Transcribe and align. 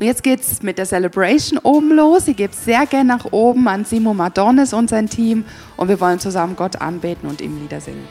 Und 0.00 0.06
jetzt 0.06 0.22
geht 0.22 0.40
es 0.40 0.62
mit 0.62 0.78
der 0.78 0.86
Celebration 0.86 1.58
oben 1.62 1.94
los. 1.94 2.26
Ihr 2.26 2.32
gebt 2.32 2.54
sehr 2.54 2.86
gern 2.86 3.06
nach 3.06 3.26
oben 3.32 3.68
an 3.68 3.84
Simo 3.84 4.14
Madonnes 4.14 4.72
und 4.72 4.88
sein 4.88 5.10
Team. 5.10 5.44
Und 5.76 5.88
wir 5.88 6.00
wollen 6.00 6.18
zusammen 6.18 6.56
Gott 6.56 6.80
anbeten 6.80 7.28
und 7.28 7.42
ihm 7.42 7.60
Lieder 7.60 7.82
singen. 7.82 8.08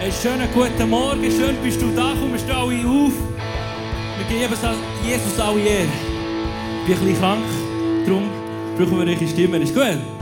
Hey, 0.00 0.10
schönen 0.10 0.48
guten 0.52 0.90
Morgen, 0.90 1.22
schön 1.22 1.54
bist 1.62 1.80
du 1.80 1.86
da, 1.94 2.14
kommst 2.20 2.48
du 2.48 2.52
alle 2.52 2.84
auf. 2.84 3.12
Wir 4.18 4.40
geben 4.40 4.54
Jesus 5.04 5.38
alle 5.38 5.60
Ehre. 5.60 5.84
Ich 5.84 6.86
bin 6.86 6.96
ein 6.96 7.04
bisschen 7.04 7.20
krank, 7.20 7.44
darum 8.06 8.28
brauchen 8.76 9.06
wir 9.06 9.14
eure 9.14 9.28
Stimme. 9.28 9.58
Ist 9.58 9.72
gut? 9.72 10.19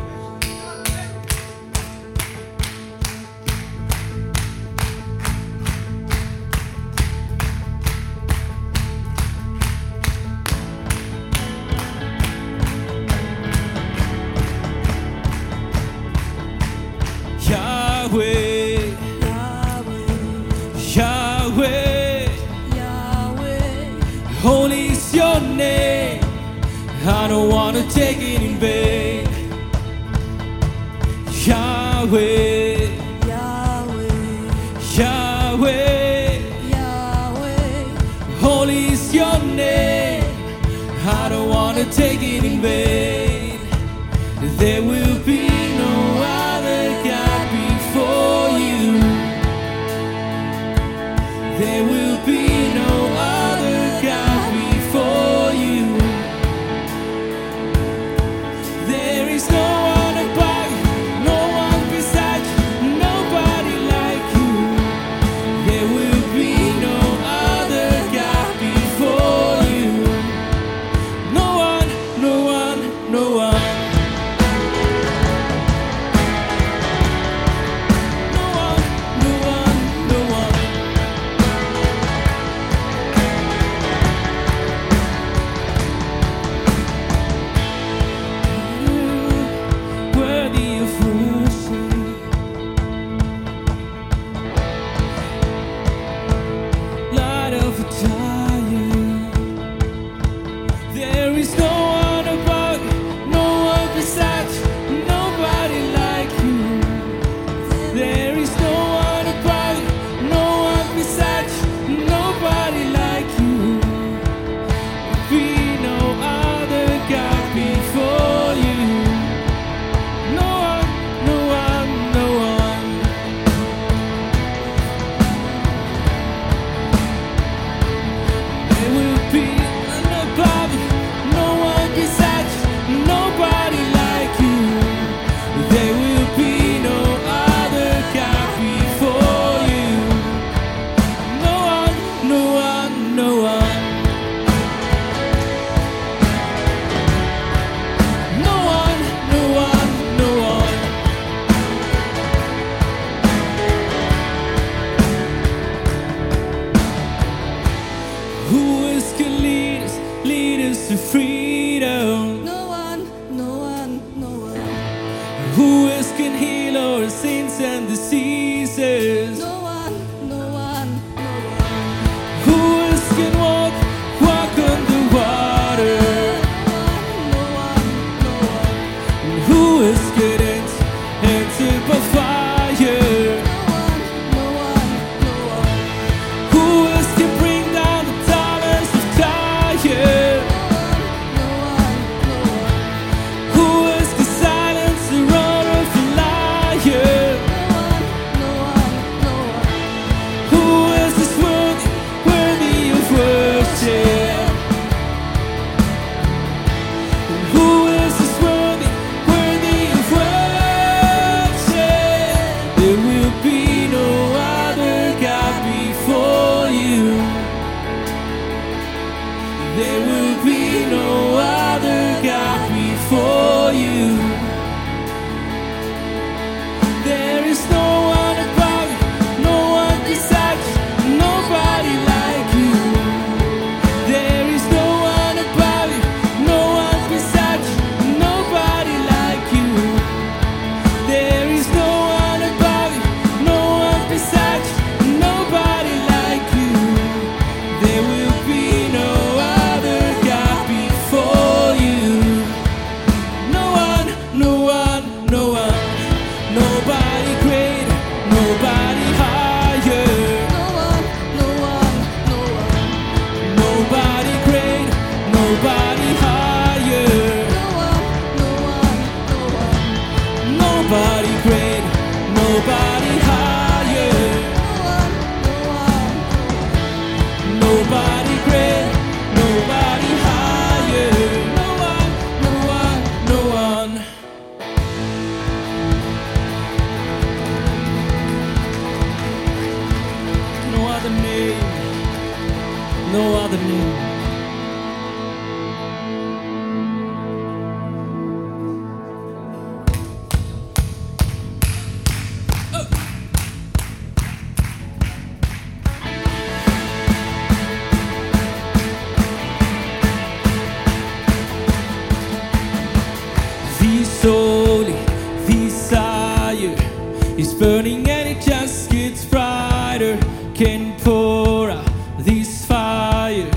burning 317.58 318.08
and 318.08 318.28
it 318.28 318.40
just 318.42 318.90
gets 318.90 319.24
brighter. 319.24 320.16
Can 320.54 320.98
pour 321.00 321.70
out 321.70 321.84
this 322.18 322.64
fire. 322.64 323.50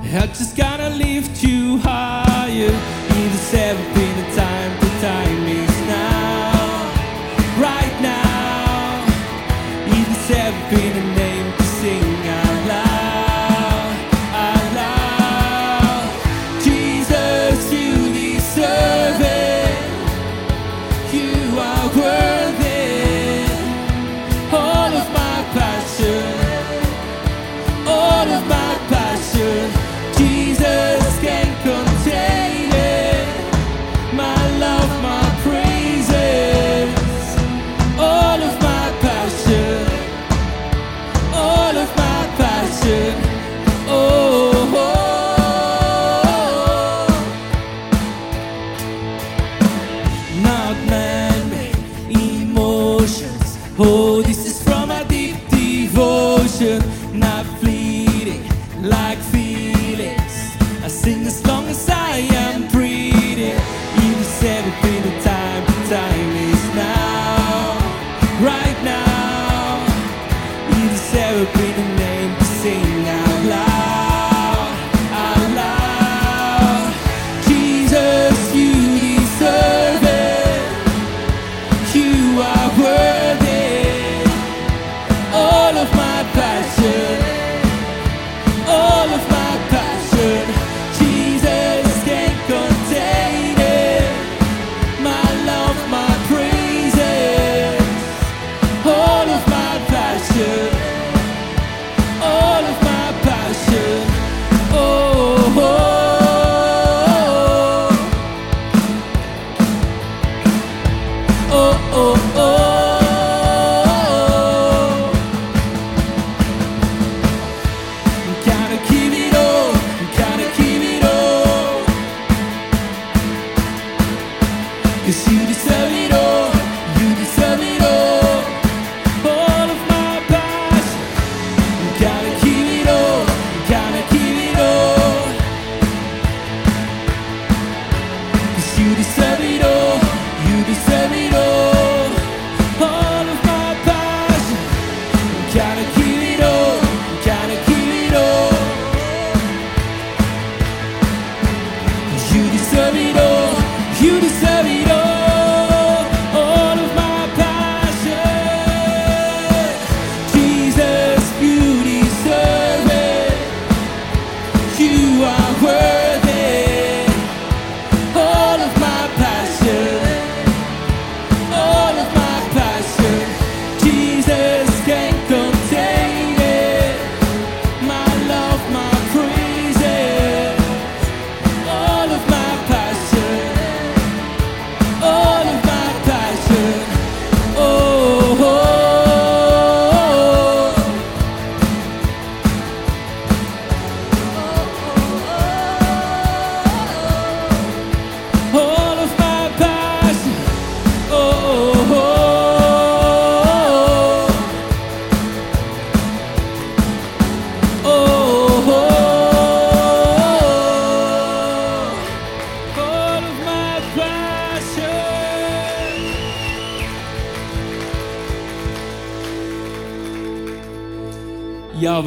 I 0.00 0.26
just 0.26 0.56
gotta 0.56 0.90
lift 0.90 1.42
you 1.42 1.78
higher. 1.78 2.72
Need 3.10 3.32
a 3.32 3.38
seven. 3.38 3.87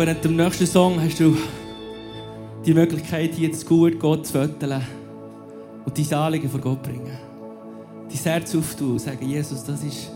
während 0.01 0.24
dem 0.25 0.36
nächsten 0.36 0.65
Song 0.65 1.00
hast 1.00 1.20
du 1.20 1.38
die 2.65 2.74
Möglichkeit, 2.74 3.38
jetzt 3.38 3.67
gut 3.67 4.00
Gott 4.00 4.25
zu 4.25 4.34
föteln 4.34 4.81
und 5.86 5.96
dein 5.96 6.17
Anliegen 6.17 6.50
vor 6.50 6.60
Gott 6.60 6.84
zu 6.84 6.91
bringen. 6.91 7.20
Dein 8.10 8.17
Herz 8.17 8.55
auftun 8.55 8.93
und 8.93 9.00
sagen, 9.00 9.24
Jesus, 9.29 9.63
das 9.63 9.84
ist 9.84 10.10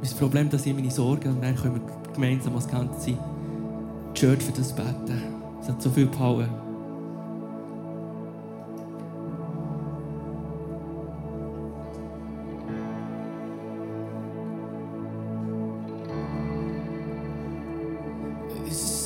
mein 0.00 0.10
Problem, 0.18 0.48
das 0.48 0.62
sind 0.62 0.76
meine 0.76 0.90
Sorgen. 0.90 1.32
Und 1.32 1.42
dann 1.42 1.54
können 1.54 1.74
wir 1.74 2.14
gemeinsam 2.14 2.54
als 2.54 2.66
ganze 2.66 3.12
Church 4.14 4.42
für 4.42 4.52
das 4.52 4.74
beten. 4.74 5.22
Es 5.60 5.68
hat 5.68 5.82
so 5.82 5.90
viel 5.90 6.06
Power. 6.06 6.48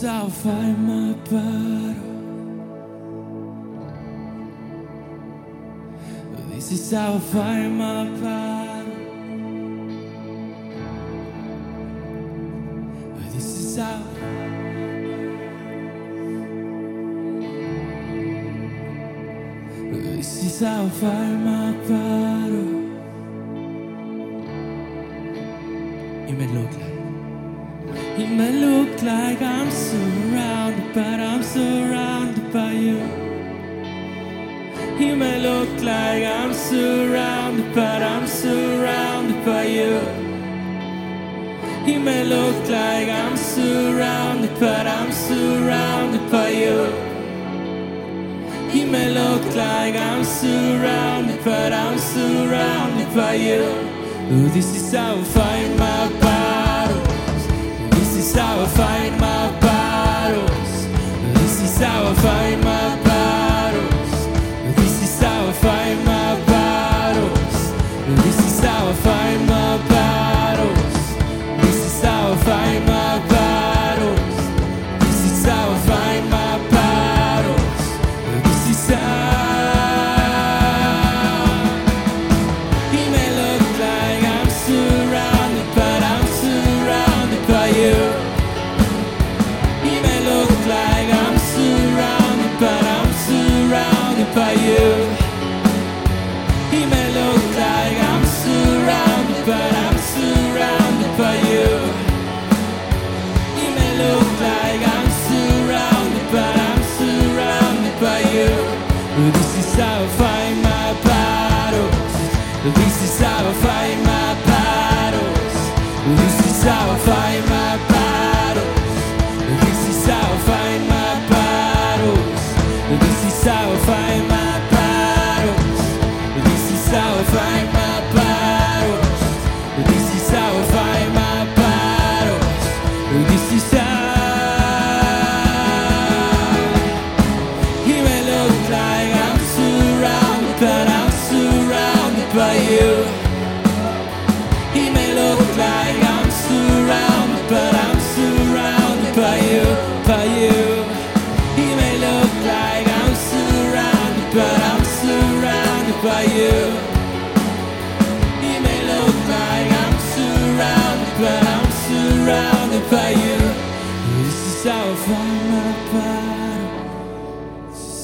cosa 0.05 0.29
fai 0.29 0.75
mai 0.87 1.15
paro. 1.31 2.13
This 6.51 6.73
is 6.73 6.93
how 6.93 7.15
I 7.15 7.19
find 7.19 7.79
my 7.79 8.05
power 8.21 8.85
This 13.33 13.49
is 13.61 13.77
how 13.79 14.03
This 19.93 20.45
is 20.45 20.61
how 20.61 20.85
I 20.85 20.89
find 20.91 21.45
my 21.45 21.73
I'm 29.45 29.71
surrounded, 29.71 30.95
but 30.95 31.21
I'm 31.21 31.43
surrounded 31.43 32.53
by 32.53 32.73
you. 32.73 32.99
It 34.99 35.17
may 35.17 35.39
look 35.41 35.83
like 35.83 36.25
I'm 36.25 36.53
surrounded, 36.55 37.75
but 37.75 38.03
I'm 38.03 38.27
surrounded 38.27 39.45
by 39.45 39.65
you. 39.65 40.25
It 41.87 41.99
may 41.99 42.25
look 42.25 42.69
like 42.69 43.09
I'm 43.09 43.37
surrounded, 43.37 44.59
but 44.59 44.87
I'm 44.87 45.13
surrounded 45.13 46.31
by 46.31 46.49
you. 46.49 46.79
It 48.73 48.87
may 48.91 49.11
look 49.11 49.45
like 49.55 49.95
I'm 49.95 50.25
surrounded, 50.25 51.45
but 51.45 51.73
I'm 51.73 51.99
surrounded 51.99 53.15
by 53.15 53.35
you. 53.35 53.65
Oh, 54.33 54.49
this 54.55 54.75
is 54.75 54.93
how 54.93 55.17
I 55.17 55.25
fight 55.25 55.71
my 55.77 56.09
battles. 56.21 57.47
This 57.99 58.17
is 58.17 58.35
how 58.35 58.61
I 58.61 58.67
fight 58.69 59.13
my 59.21 59.24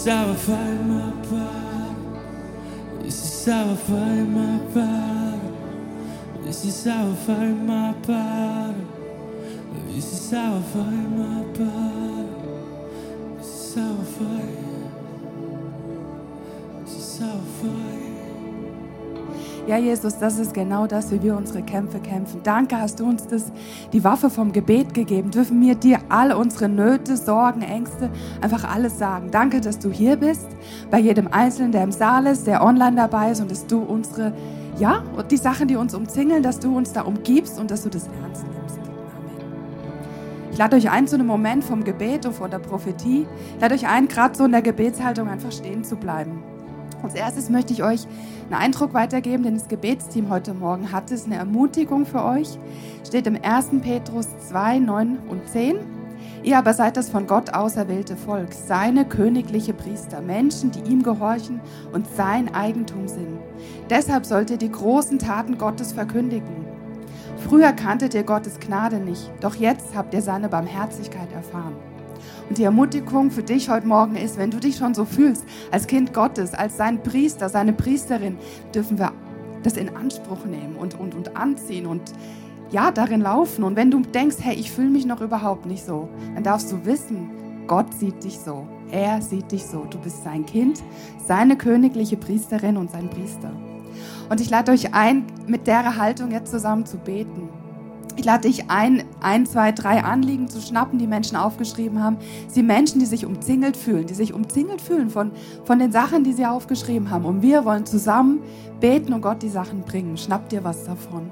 is 0.00 0.06
how 0.06 0.30
I 0.30 0.34
find 0.34 0.88
my 0.88 1.10
battle. 1.28 3.02
This 3.02 3.22
is 3.22 3.44
how 3.44 3.70
I 3.70 3.76
find 3.76 4.34
my 4.34 4.58
battle. 4.72 5.56
This 6.42 6.64
is 6.64 6.84
how 6.84 7.10
I 7.10 7.14
find 7.14 7.66
my 7.66 7.92
battle. 7.92 8.86
This 9.88 10.12
is 10.14 10.30
how 10.30 10.56
I 10.56 10.62
find 10.62 11.18
my 11.18 11.42
battle. 11.52 13.36
This 13.36 13.46
is 13.46 13.74
how 13.74 13.92
I 13.92 14.04
fight. 14.16 14.58
This 16.84 16.96
is 16.96 17.18
how 17.18 17.34
I 17.34 17.40
fight. 17.60 17.99
Ja, 19.70 19.76
Jesus, 19.78 20.18
das 20.18 20.36
ist 20.40 20.52
genau 20.52 20.88
das, 20.88 21.12
wie 21.12 21.22
wir 21.22 21.36
unsere 21.36 21.62
Kämpfe 21.62 22.00
kämpfen. 22.00 22.40
Danke, 22.42 22.76
hast 22.80 22.98
du 22.98 23.04
uns 23.04 23.28
das, 23.28 23.52
die 23.92 24.02
Waffe 24.02 24.28
vom 24.28 24.50
Gebet 24.50 24.94
gegeben. 24.94 25.30
Dürfen 25.30 25.60
wir 25.60 25.76
dir 25.76 26.00
alle 26.08 26.36
unsere 26.36 26.68
Nöte, 26.68 27.16
Sorgen, 27.16 27.62
Ängste, 27.62 28.10
einfach 28.40 28.64
alles 28.64 28.98
sagen. 28.98 29.28
Danke, 29.30 29.60
dass 29.60 29.78
du 29.78 29.92
hier 29.92 30.16
bist, 30.16 30.48
bei 30.90 30.98
jedem 30.98 31.28
Einzelnen, 31.28 31.70
der 31.70 31.84
im 31.84 31.92
Saal 31.92 32.26
ist, 32.26 32.48
der 32.48 32.64
online 32.64 32.96
dabei 32.96 33.30
ist 33.30 33.40
und 33.40 33.48
dass 33.48 33.64
du 33.64 33.78
unsere, 33.78 34.32
ja, 34.76 35.04
und 35.16 35.30
die 35.30 35.36
Sachen, 35.36 35.68
die 35.68 35.76
uns 35.76 35.94
umzingeln, 35.94 36.42
dass 36.42 36.58
du 36.58 36.76
uns 36.76 36.92
da 36.92 37.02
umgibst 37.02 37.56
und 37.60 37.70
dass 37.70 37.84
du 37.84 37.90
das 37.90 38.08
ernst 38.24 38.42
nimmst. 38.42 38.76
Amen. 38.76 40.50
Ich 40.50 40.58
lade 40.58 40.74
euch 40.74 40.90
ein 40.90 41.06
zu 41.06 41.14
einem 41.14 41.28
Moment 41.28 41.62
vom 41.62 41.84
Gebet 41.84 42.26
und 42.26 42.32
von 42.32 42.50
der 42.50 42.58
Prophetie. 42.58 43.24
Ich 43.54 43.60
lade 43.60 43.76
euch 43.76 43.86
ein, 43.86 44.08
gerade 44.08 44.36
so 44.36 44.46
in 44.46 44.50
der 44.50 44.62
Gebetshaltung 44.62 45.28
einfach 45.28 45.52
stehen 45.52 45.84
zu 45.84 45.94
bleiben. 45.94 46.42
Als 47.02 47.14
erstes 47.14 47.48
möchte 47.48 47.72
ich 47.72 47.82
euch 47.82 48.06
einen 48.50 48.60
Eindruck 48.60 48.94
weitergeben, 48.94 49.44
den 49.44 49.54
das 49.54 49.68
Gebetsteam 49.68 50.28
heute 50.28 50.54
Morgen 50.54 50.90
hatte. 50.90 51.14
Es 51.14 51.20
ist 51.20 51.26
eine 51.26 51.36
Ermutigung 51.36 52.04
für 52.04 52.24
euch. 52.24 52.58
Steht 53.06 53.26
im 53.26 53.38
1. 53.40 53.68
Petrus 53.80 54.26
2, 54.48 54.80
9 54.80 55.18
und 55.28 55.48
10. 55.48 55.76
Ihr 56.42 56.58
aber 56.58 56.74
seid 56.74 56.96
das 56.96 57.10
von 57.10 57.26
Gott 57.26 57.52
auserwählte 57.54 58.16
Volk, 58.16 58.52
seine 58.52 59.04
königliche 59.04 59.74
Priester, 59.74 60.20
Menschen, 60.20 60.70
die 60.70 60.80
ihm 60.90 61.02
gehorchen 61.02 61.60
und 61.92 62.06
sein 62.16 62.52
Eigentum 62.54 63.06
sind. 63.08 63.38
Deshalb 63.88 64.24
sollt 64.26 64.50
ihr 64.50 64.56
die 64.56 64.72
großen 64.72 65.18
Taten 65.18 65.58
Gottes 65.58 65.92
verkündigen. 65.92 66.66
Früher 67.46 67.72
kanntet 67.72 68.14
ihr 68.14 68.24
Gottes 68.24 68.58
Gnade 68.58 68.98
nicht, 68.98 69.30
doch 69.40 69.54
jetzt 69.54 69.94
habt 69.94 70.14
ihr 70.14 70.22
seine 70.22 70.48
Barmherzigkeit 70.48 71.30
erfahren. 71.32 71.76
Und 72.50 72.58
die 72.58 72.64
Ermutigung 72.64 73.30
für 73.30 73.44
dich 73.44 73.70
heute 73.70 73.86
Morgen 73.86 74.16
ist, 74.16 74.36
wenn 74.36 74.50
du 74.50 74.58
dich 74.58 74.76
schon 74.76 74.92
so 74.92 75.04
fühlst, 75.04 75.44
als 75.70 75.86
Kind 75.86 76.12
Gottes, 76.12 76.52
als 76.52 76.76
sein 76.76 77.00
Priester, 77.00 77.48
seine 77.48 77.72
Priesterin, 77.72 78.38
dürfen 78.74 78.98
wir 78.98 79.12
das 79.62 79.76
in 79.76 79.94
Anspruch 79.94 80.44
nehmen 80.46 80.74
und, 80.74 80.98
und, 80.98 81.14
und 81.14 81.36
anziehen 81.36 81.86
und 81.86 82.02
ja, 82.72 82.90
darin 82.90 83.20
laufen. 83.20 83.62
Und 83.62 83.76
wenn 83.76 83.92
du 83.92 84.00
denkst, 84.00 84.38
hey, 84.40 84.56
ich 84.56 84.72
fühle 84.72 84.90
mich 84.90 85.06
noch 85.06 85.20
überhaupt 85.20 85.64
nicht 85.64 85.84
so, 85.84 86.08
dann 86.34 86.42
darfst 86.42 86.72
du 86.72 86.84
wissen, 86.84 87.30
Gott 87.68 87.94
sieht 87.94 88.24
dich 88.24 88.40
so. 88.40 88.66
Er 88.90 89.22
sieht 89.22 89.52
dich 89.52 89.64
so. 89.64 89.86
Du 89.88 89.98
bist 89.98 90.24
sein 90.24 90.44
Kind, 90.44 90.82
seine 91.24 91.56
königliche 91.56 92.16
Priesterin 92.16 92.76
und 92.76 92.90
sein 92.90 93.08
Priester. 93.10 93.52
Und 94.28 94.40
ich 94.40 94.50
lade 94.50 94.72
euch 94.72 94.92
ein, 94.92 95.24
mit 95.46 95.68
der 95.68 95.98
Haltung 95.98 96.32
jetzt 96.32 96.50
zusammen 96.50 96.84
zu 96.84 96.98
beten. 96.98 97.48
Ich 98.16 98.24
lade 98.24 98.48
dich 98.48 98.70
ein, 98.70 99.04
ein, 99.20 99.46
zwei, 99.46 99.72
drei 99.72 100.02
Anliegen 100.02 100.48
zu 100.48 100.60
schnappen, 100.60 100.98
die 100.98 101.06
Menschen 101.06 101.36
aufgeschrieben 101.36 102.02
haben. 102.02 102.18
Sie 102.48 102.62
Menschen, 102.62 102.98
die 102.98 103.06
sich 103.06 103.24
umzingelt 103.24 103.76
fühlen, 103.76 104.06
die 104.06 104.14
sich 104.14 104.34
umzingelt 104.34 104.80
fühlen 104.80 105.10
von, 105.10 105.30
von 105.64 105.78
den 105.78 105.92
Sachen, 105.92 106.24
die 106.24 106.32
sie 106.32 106.46
aufgeschrieben 106.46 107.10
haben. 107.10 107.24
Und 107.24 107.42
wir 107.42 107.64
wollen 107.64 107.86
zusammen 107.86 108.40
beten 108.80 109.12
und 109.12 109.22
Gott 109.22 109.42
die 109.42 109.48
Sachen 109.48 109.82
bringen. 109.82 110.16
Schnapp 110.16 110.48
dir 110.48 110.64
was 110.64 110.84
davon. 110.84 111.30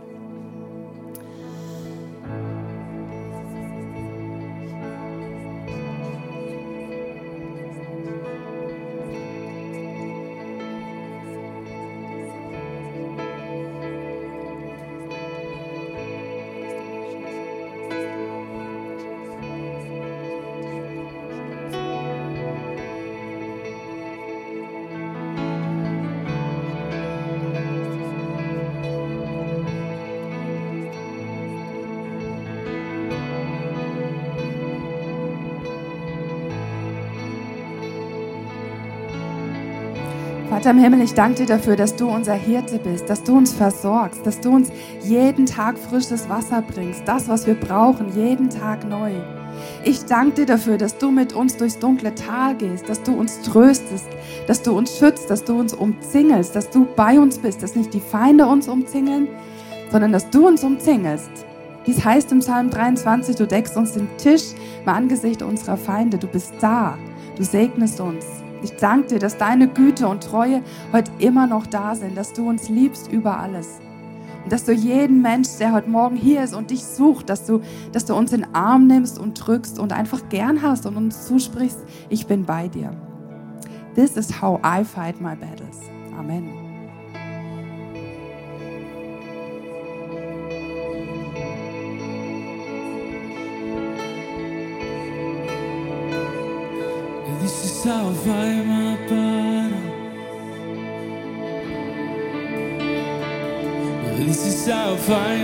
Vater 40.59 40.71
im 40.73 40.79
Himmel, 40.81 41.03
ich 41.03 41.15
danke 41.15 41.43
dir 41.43 41.47
dafür, 41.47 41.77
dass 41.77 41.95
du 41.95 42.09
unser 42.09 42.35
Hirte 42.35 42.81
bist, 42.81 43.09
dass 43.09 43.23
du 43.23 43.37
uns 43.37 43.53
versorgst, 43.53 44.27
dass 44.27 44.41
du 44.41 44.51
uns 44.51 44.73
jeden 45.05 45.47
Tag 45.47 45.79
frisches 45.79 46.29
Wasser 46.29 46.63
bringst, 46.63 47.03
das, 47.07 47.29
was 47.29 47.47
wir 47.47 47.55
brauchen, 47.55 48.13
jeden 48.13 48.51
Tag 48.51 48.85
neu. 48.85 49.13
Ich 49.85 50.05
danke 50.07 50.35
dir 50.35 50.47
dafür, 50.47 50.77
dass 50.77 50.99
du 50.99 51.13
mit 51.13 51.33
uns 51.33 51.57
durchs 51.57 51.79
dunkle 51.79 52.13
Tal 52.13 52.57
gehst, 52.57 52.89
dass 52.89 53.01
du 53.05 53.13
uns 53.13 53.41
tröstest, 53.43 54.09
dass 54.49 54.61
du 54.61 54.77
uns 54.77 54.99
schützt, 54.99 55.31
dass 55.31 55.45
du 55.45 55.57
uns 55.57 55.75
umzingelst, 55.75 56.57
dass 56.57 56.69
du 56.71 56.89
bei 56.97 57.21
uns 57.21 57.39
bist, 57.39 57.63
dass 57.63 57.77
nicht 57.77 57.95
die 57.95 58.01
Feinde 58.01 58.45
uns 58.45 58.67
umzingeln, 58.67 59.29
sondern 59.93 60.11
dass 60.11 60.29
du 60.29 60.49
uns 60.49 60.65
umzingelst. 60.65 61.31
Dies 61.87 62.05
heißt 62.05 62.33
im 62.33 62.41
Psalm 62.41 62.71
23, 62.71 63.37
du 63.37 63.47
deckst 63.47 63.77
uns 63.77 63.93
den 63.93 64.09
Tisch 64.17 64.55
im 64.83 64.89
Angesicht 64.89 65.41
unserer 65.41 65.77
Feinde, 65.77 66.19
du 66.19 66.27
bist 66.27 66.53
da, 66.61 66.99
du 67.37 67.45
segnest 67.45 68.01
uns. 68.01 68.25
Ich 68.63 68.77
danke 68.77 69.09
dir, 69.09 69.19
dass 69.19 69.37
deine 69.37 69.69
Güte 69.69 70.09
und 70.09 70.25
Treue 70.25 70.63
heute 70.93 71.11
immer 71.19 71.47
noch 71.47 71.67
da 71.67 71.95
sind, 71.95 72.17
dass 72.17 72.33
du 72.33 72.49
uns 72.49 72.69
liebst 72.69 73.11
über 73.13 73.39
alles. 73.39 73.79
Und 74.45 74.53
dass 74.53 74.65
du 74.65 74.73
jeden 74.73 75.23
Mensch, 75.23 75.49
der 75.59 75.73
heute 75.73 75.91
Morgen 75.91 76.17
hier 76.17 76.43
ist 76.43 76.55
und 76.55 76.71
dich 76.71 76.85
sucht, 76.85 77.29
dass 77.29 77.45
du, 77.45 77.61
dass 77.93 78.05
du 78.07 78.15
uns 78.15 78.33
in 78.33 78.43
den 78.43 78.55
Arm 78.55 78.87
nimmst 78.87 79.19
und 79.19 79.35
drückst 79.35 79.79
und 79.79 79.93
einfach 79.93 80.29
gern 80.29 80.63
hast 80.63 80.87
und 80.87 80.97
uns 80.97 81.27
zusprichst, 81.27 81.79
ich 82.09 82.27
bin 82.27 82.45
bei 82.45 82.69
dir. 82.69 82.91
This 83.95 84.17
is 84.17 84.41
how 84.41 84.61
I 84.65 84.85
fight 84.85 85.21
my 85.21 85.35
battles. 85.37 85.79
Amen. 86.19 86.68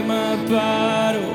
My 0.02 0.36
battle. 0.44 1.34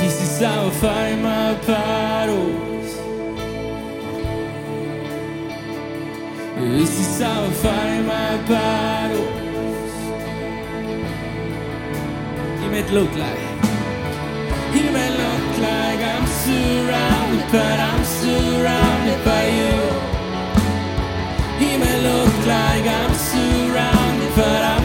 This 0.00 0.22
is 0.22 0.40
how 0.40 0.66
I 0.66 0.70
fight 0.70 1.16
my 1.16 1.54
battles. 1.66 2.90
This 6.56 6.94
is 7.00 7.20
how 7.20 7.44
I 7.44 7.50
fight 7.50 8.02
my 8.02 8.36
battles. 8.48 9.30
You 12.62 12.70
may 12.70 12.82
look 12.90 13.12
like. 13.16 13.38
He 14.72 14.82
may 14.90 15.10
look 15.10 15.18
like 15.18 15.21
I'm 15.21 15.21
surrounded, 16.44 17.46
but 17.52 17.78
I'm 17.88 18.04
surrounded 18.04 19.20
by 19.24 19.44
you. 19.58 19.78
He 21.62 21.70
may 21.78 21.96
look 22.08 22.34
like 22.54 22.84
I'm 23.00 23.14
surrounded, 23.14 24.32
but 24.34 24.62
I'm 24.72 24.81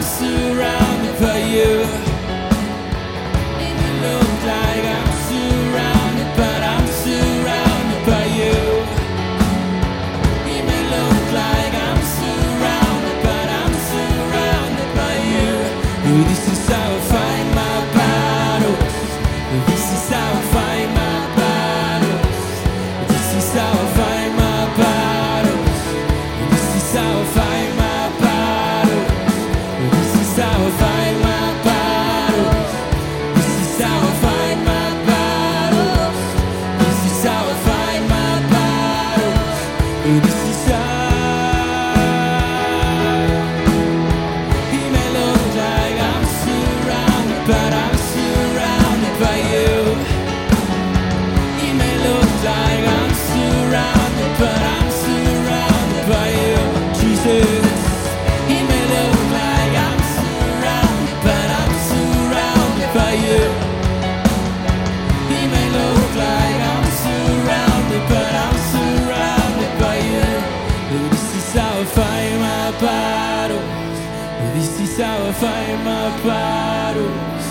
is 74.97 75.03
how 75.03 75.27
I 75.27 75.31
fight 75.33 75.77
my 75.83 76.09
battles. 76.23 77.45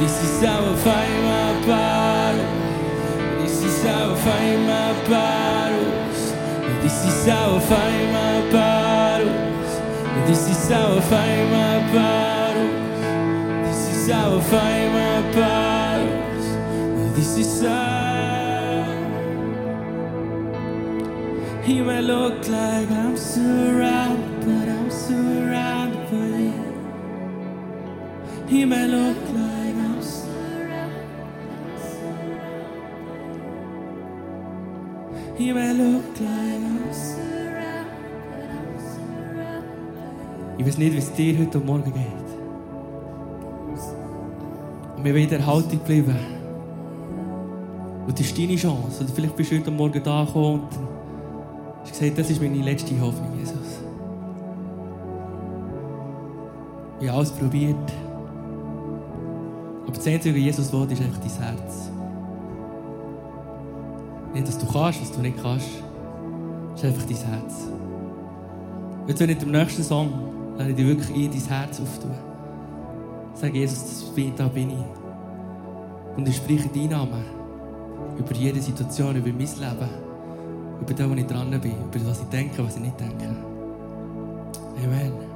This 0.00 0.22
is 0.24 0.42
how 0.42 0.72
I 0.72 0.76
fight 0.76 1.18
my 1.32 1.66
battles. 1.66 3.42
This 3.42 3.62
is 3.64 3.82
how 3.84 4.12
I 4.12 4.16
fight 4.16 4.58
my 4.72 4.92
battles. 5.08 6.32
This 6.82 7.04
is 7.04 7.26
how 7.26 7.56
I 7.56 7.60
fight 7.60 8.06
my 8.18 8.50
battles. 8.50 9.70
This 10.28 10.48
is 10.48 10.68
how 10.68 10.96
I 10.96 11.00
fight 11.00 11.44
my 11.56 11.78
battles. 11.94 13.00
This 13.66 13.82
is 13.96 14.10
how 14.10 14.36
I 14.36 14.40
fight 14.40 14.88
my 14.98 15.20
battles. 15.38 16.46
This 17.16 17.32
is 17.38 17.62
how. 17.62 18.08
He 21.62 21.80
may 21.80 22.02
look 22.02 22.48
like 22.48 22.90
I'm 22.90 23.16
surrounded, 23.16 24.40
but 24.40 24.68
I'm 24.68 24.90
surrounded 24.90 25.84
you. 25.84 25.87
He 28.48 28.64
may 28.64 28.86
look 28.86 29.16
like 29.30 29.74
I'm 29.76 30.02
surrounded. 30.02 31.08
Ich 40.56 40.66
weiß 40.66 40.78
nicht, 40.78 40.94
wie 40.94 40.98
es 40.98 41.12
dir 41.12 41.38
heute 41.38 41.58
Morgen 41.60 41.92
geht. 41.92 42.28
Und 44.96 45.04
wir 45.04 45.26
der 45.26 45.46
Haltung 45.46 45.78
bleiben. 45.80 46.16
Und 48.06 48.18
das 48.18 48.26
ist 48.26 48.38
deine 48.38 48.56
Chance. 48.56 49.04
Oder 49.04 49.12
vielleicht 49.14 49.36
bist 49.36 49.52
du 49.52 49.58
heute 49.58 49.70
Morgen 49.70 50.02
da 50.02 50.24
gekommen 50.24 50.62
und 50.62 50.68
hast 51.82 51.92
gesagt, 51.92 52.18
das 52.18 52.30
ist 52.30 52.40
meine 52.40 52.62
letzte 52.62 52.98
Hoffnung, 52.98 53.38
Jesus. 53.38 53.82
Ich 57.00 57.08
habe 57.08 57.18
alles 57.18 57.30
probiert. 57.30 57.76
Aber 59.88 59.96
das 59.96 60.06
Einzige, 60.06 60.34
was 60.34 60.42
Jesus 60.42 60.70
will, 60.70 60.92
ist 60.92 61.00
einfach 61.00 61.18
dein 61.18 61.42
Herz. 61.42 61.90
Nicht, 64.34 64.46
dass 64.46 64.58
du 64.58 64.66
kannst, 64.66 65.00
was 65.00 65.12
du 65.12 65.20
nicht 65.20 65.42
kannst. 65.42 65.66
Es 66.74 66.82
ist 66.82 66.84
einfach 66.84 67.06
dein 67.06 67.16
Herz. 67.16 67.68
Jetzt, 69.06 69.20
wenn 69.20 69.30
ich 69.30 69.42
im 69.42 69.50
nächsten 69.50 69.82
Song 69.82 70.12
lade 70.58 70.70
ich 70.70 70.76
dir 70.76 70.88
wirklich 70.88 71.08
ein, 71.08 71.30
dein 71.30 71.40
Herz 71.40 71.80
auftun. 71.80 72.10
Sag 73.32 73.54
Jesus, 73.54 74.12
das 74.14 74.34
da 74.36 74.48
bin 74.48 74.72
ich. 74.72 76.16
Und 76.18 76.28
ich 76.28 76.36
spreche 76.36 76.68
deinen 76.68 76.90
Namen 76.90 77.24
über 78.18 78.34
jede 78.34 78.60
Situation, 78.60 79.16
über 79.16 79.28
mein 79.28 79.38
Leben, 79.38 79.88
über 80.82 80.92
das, 80.94 81.08
wo 81.08 81.14
ich 81.14 81.26
dran 81.26 81.50
bin, 81.62 81.72
über 81.72 82.10
was 82.10 82.20
ich 82.20 82.28
denke, 82.28 82.62
was 82.62 82.76
ich 82.76 82.82
nicht 82.82 83.00
denke. 83.00 83.34
Amen. 84.84 85.27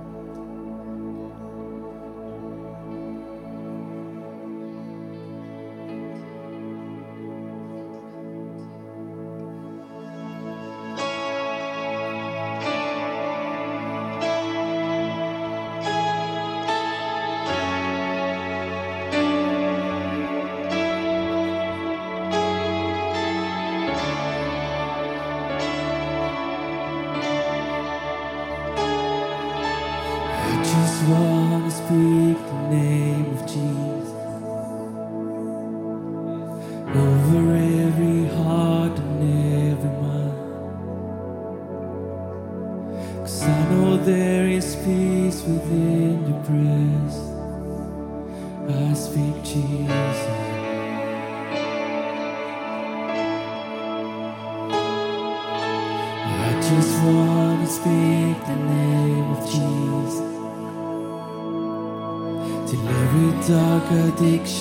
one 31.08 31.62
to 31.64 31.70
speak 31.70 32.38
the 32.46 32.68
name. 32.70 33.01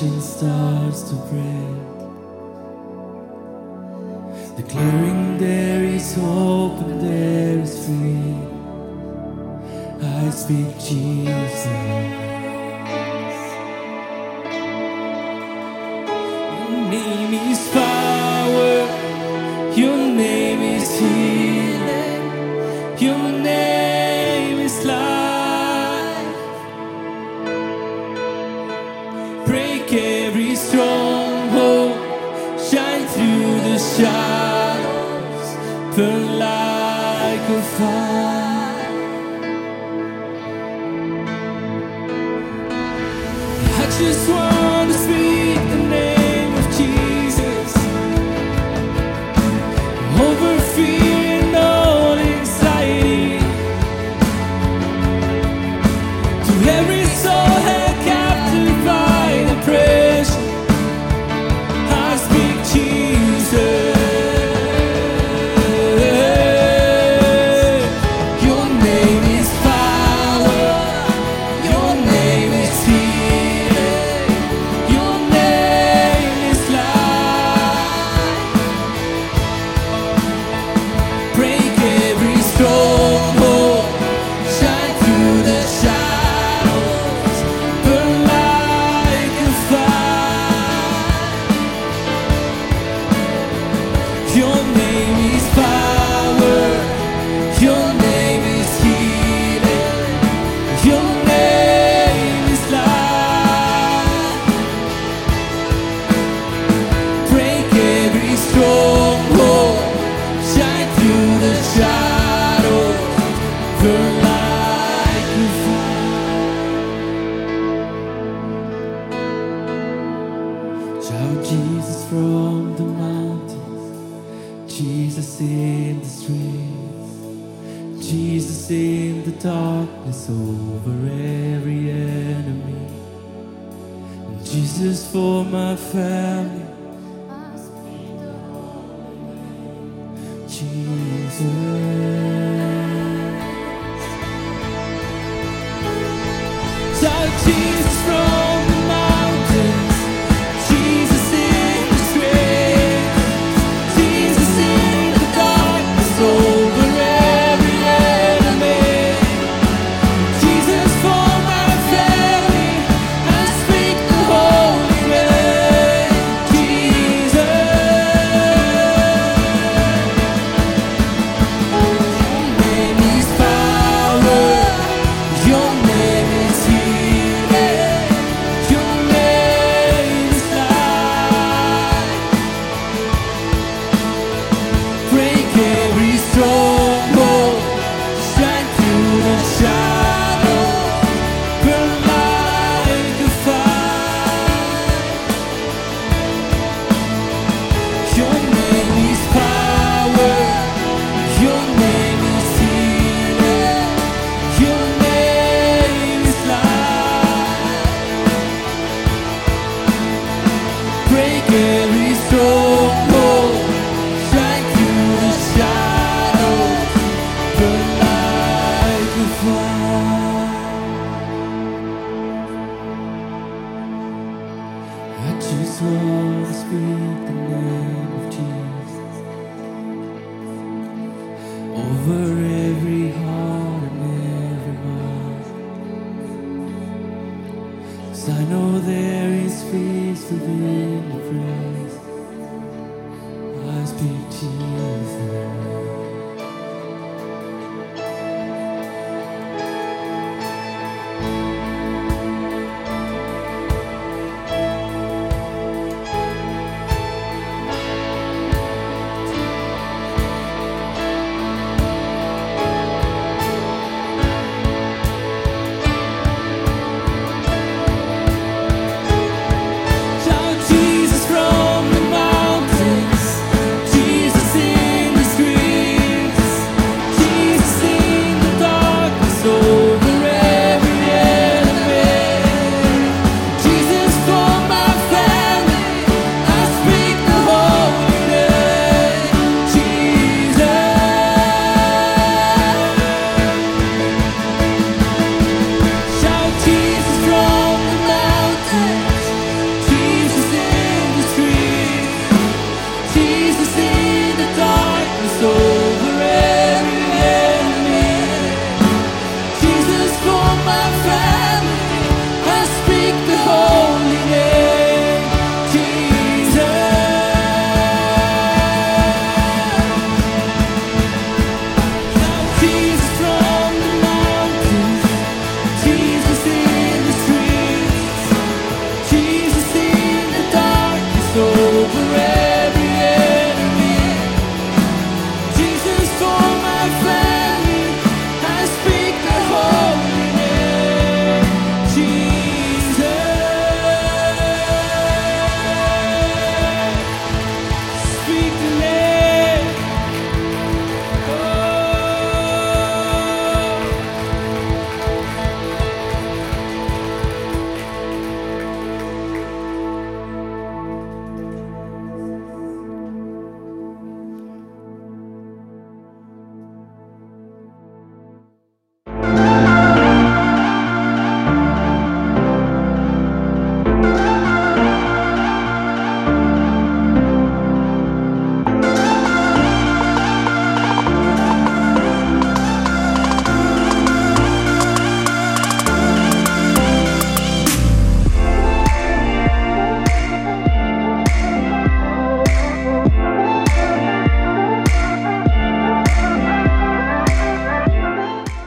tension 0.02 0.22
starts 0.22 1.04
to 1.04 1.16
break, 1.30 1.78
declaring 4.58 5.38
there 5.38 5.84
is 5.84 6.16
hope 6.16 6.80
and 6.80 7.02
there 7.02 7.60
is 7.60 7.86
free. 7.86 8.36
I 10.02 10.30
speak 10.32 10.80
Jesus. 10.80 11.91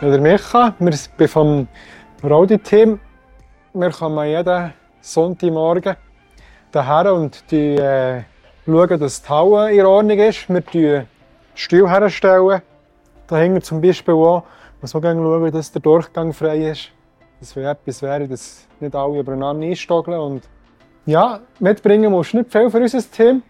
Ja, 0.04 0.10
der 0.10 0.20
Micha, 0.20 0.74
wir 0.80 0.92
sind 0.92 1.30
vom 1.30 1.66
Rodi-Team. 2.22 3.00
Wir 3.72 3.90
kommen 3.90 4.26
jeden 4.26 4.74
Sonntagmorgen 5.00 5.96
daher 6.70 7.14
und 7.14 7.50
die, 7.50 7.76
äh, 7.76 8.24
schauen, 8.66 9.00
dass 9.00 9.22
die 9.22 9.28
Halle 9.30 9.72
in 9.72 9.86
Ordnung 9.86 10.18
ist. 10.18 10.46
Wir 10.50 10.60
stellen 10.60 11.08
Stühle 11.54 11.88
herstellen. 11.88 12.60
Da 13.26 13.36
hängen 13.38 13.62
zum 13.62 13.80
Beispiel 13.80 14.12
auch, 14.12 14.42
muss 14.82 14.92
man 14.92 15.02
schauen, 15.02 15.52
dass 15.52 15.72
der 15.72 15.80
Durchgang 15.80 16.34
frei 16.34 16.72
ist. 16.72 16.90
Dass 17.40 17.56
wenn 17.56 17.64
etwas 17.64 18.02
wäre, 18.02 18.28
dass 18.28 18.68
nicht 18.80 18.94
alle 18.94 19.20
übereinander 19.20 19.66
einstogeln. 19.66 20.20
Und 20.20 20.42
ja, 21.06 21.40
mitbringen 21.60 22.12
musst 22.12 22.34
du 22.34 22.38
nicht 22.40 22.52
viel 22.52 22.70
für 22.70 22.78
unser 22.78 23.10
Team. 23.10 23.42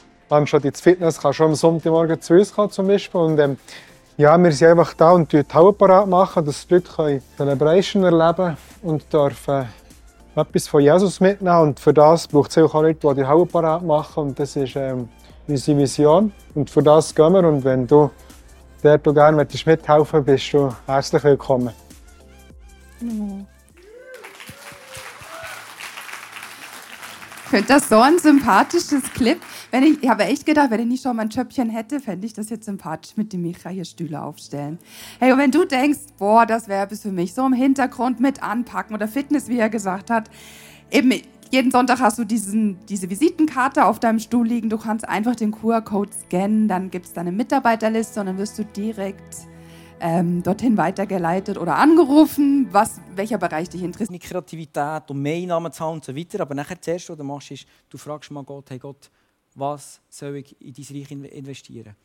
Schon 0.45 0.63
ins 0.63 0.81
Fitness 0.81 1.21
kannst 1.21 1.41
du 1.41 1.47
am 1.47 1.57
Sonntagmorgen 1.57 2.21
zu 2.21 2.35
uns 2.35 2.55
kommen 2.55 2.71
zum 2.71 2.87
Beispiel. 2.87 3.21
Und, 3.21 3.41
ähm, 3.41 3.57
ja, 4.17 4.39
wir 4.39 4.53
sind 4.53 4.69
einfach 4.69 4.95
da 4.95 5.13
und 5.13 5.33
die 5.33 5.43
Halle 5.53 5.73
parat 5.73 6.09
machen, 6.09 6.45
die 6.45 6.75
Leute 6.75 6.91
können 6.95 7.23
Celebration 7.37 8.05
erleben 8.05 8.57
und 8.83 9.13
dürfen 9.13 9.69
etwas 10.37 10.69
von 10.69 10.83
Jesus 10.83 11.21
mitnehmen. 11.21 11.61
Und 11.61 11.81
für 11.81 11.93
das 11.93 12.29
braucht 12.29 12.51
es 12.51 12.59
auch 12.59 12.75
Leute, 12.75 13.09
die 13.09 13.15
die 13.21 13.27
Halle 13.27 13.47
parat 13.47 13.83
machen. 13.83 14.25
Und 14.25 14.39
das 14.39 14.57
ist 14.57 14.77
ähm, 14.77 15.09
unsere 15.47 15.79
Vision. 15.79 16.33
Und 16.55 16.71
für 16.71 16.83
das 16.83 17.15
gehen 17.15 17.33
wir. 17.33 17.47
Und 17.47 17.65
wenn 17.65 17.87
du 17.87 18.11
auch 18.85 19.15
gerne 19.15 19.37
möchtest 19.37 19.67
mithelfen 19.67 20.25
bist 20.25 20.53
du 20.53 20.71
herzlich 20.87 21.25
willkommen. 21.25 21.73
Ich 23.01 23.54
finde 27.55 27.69
das 27.69 27.89
so 27.89 28.01
ein 28.01 28.19
sympathisches 28.19 29.05
Clip. 29.15 29.41
Wenn 29.71 29.85
ich, 29.85 30.03
ich 30.03 30.09
habe 30.09 30.25
echt 30.25 30.45
gedacht, 30.45 30.73
wenn 30.73 30.81
ich 30.81 30.87
nicht 30.87 31.03
schon 31.05 31.15
mal 31.15 31.23
ein 31.23 31.31
Schöppchen 31.31 31.71
hätte, 31.71 32.01
fände 32.01 32.27
ich 32.27 32.33
das 32.33 32.51
jetzt 32.51 32.65
sympathisch 32.65 33.17
mit 33.17 33.33
dem 33.33 33.43
Micha 33.43 33.69
hier 33.69 33.85
Stühle 33.85 34.21
aufstellen. 34.21 34.81
Hey, 35.21 35.31
und 35.31 35.39
wenn 35.39 35.53
du 35.53 35.65
denkst, 35.65 36.01
boah, 36.19 36.47
das 36.47 36.67
wäre 36.67 36.89
bis 36.89 37.03
für 37.03 37.13
mich, 37.13 37.33
so 37.33 37.47
im 37.47 37.53
Hintergrund 37.53 38.19
mit 38.19 38.43
anpacken 38.43 38.93
oder 38.93 39.07
Fitness, 39.07 39.47
wie 39.49 39.61
er 39.61 39.71
gesagt 39.71 40.11
hat, 40.11 40.29
eben 40.91 41.13
jeden 41.53 41.71
Sonntag 41.71 42.01
hast 42.01 42.19
du 42.19 42.25
diesen, 42.25 42.85
diese 42.87 43.09
Visitenkarte 43.09 43.85
auf 43.85 44.01
deinem 44.01 44.19
Stuhl 44.19 44.49
liegen. 44.49 44.69
Du 44.69 44.79
kannst 44.79 45.09
einfach 45.09 45.37
den 45.37 45.53
QR-Code 45.53 46.11
scannen, 46.27 46.67
dann 46.67 46.91
gibt 46.91 47.07
es 47.07 47.13
deine 47.13 47.31
Mitarbeiterliste 47.31 48.19
und 48.19 48.27
dann 48.27 48.39
wirst 48.39 48.59
du 48.59 48.65
direkt 48.65 49.47
ähm, 50.05 50.43
dorthin 50.43 50.77
weitergeleitet 50.77 51.57
oder 51.57 51.77
angerufen, 51.77 52.69
was, 52.71 53.01
welcher 53.15 53.39
Bereich 53.39 53.71
dich 53.71 53.83
interessiert. 53.83 54.11
deine 54.11 54.19
Kreativität 54.19 55.11
und 55.11 55.23
mehr 55.23 55.37
Einnahmen 55.37 55.73
zu 55.73 55.83
haben 55.83 55.95
und 55.95 56.05
so 56.05 56.15
weiter. 56.15 56.41
Aber 56.41 56.55
nachher 56.55 56.79
zuerst, 56.81 57.09
was 57.09 57.17
du 57.17 57.25
machst, 57.25 57.51
ist, 57.51 57.67
du 57.89 57.97
fragst 57.97 58.31
mal 58.31 58.45
Gott, 58.45 58.69
hey 58.69 58.79
Gott, 58.79 59.11
was 59.55 60.03
soll 60.11 60.37
ich 60.37 60.61
in 60.61 60.75
dein 60.75 60.85
Reich 60.99 61.11
in- 61.11 61.25
investieren? 61.25 61.97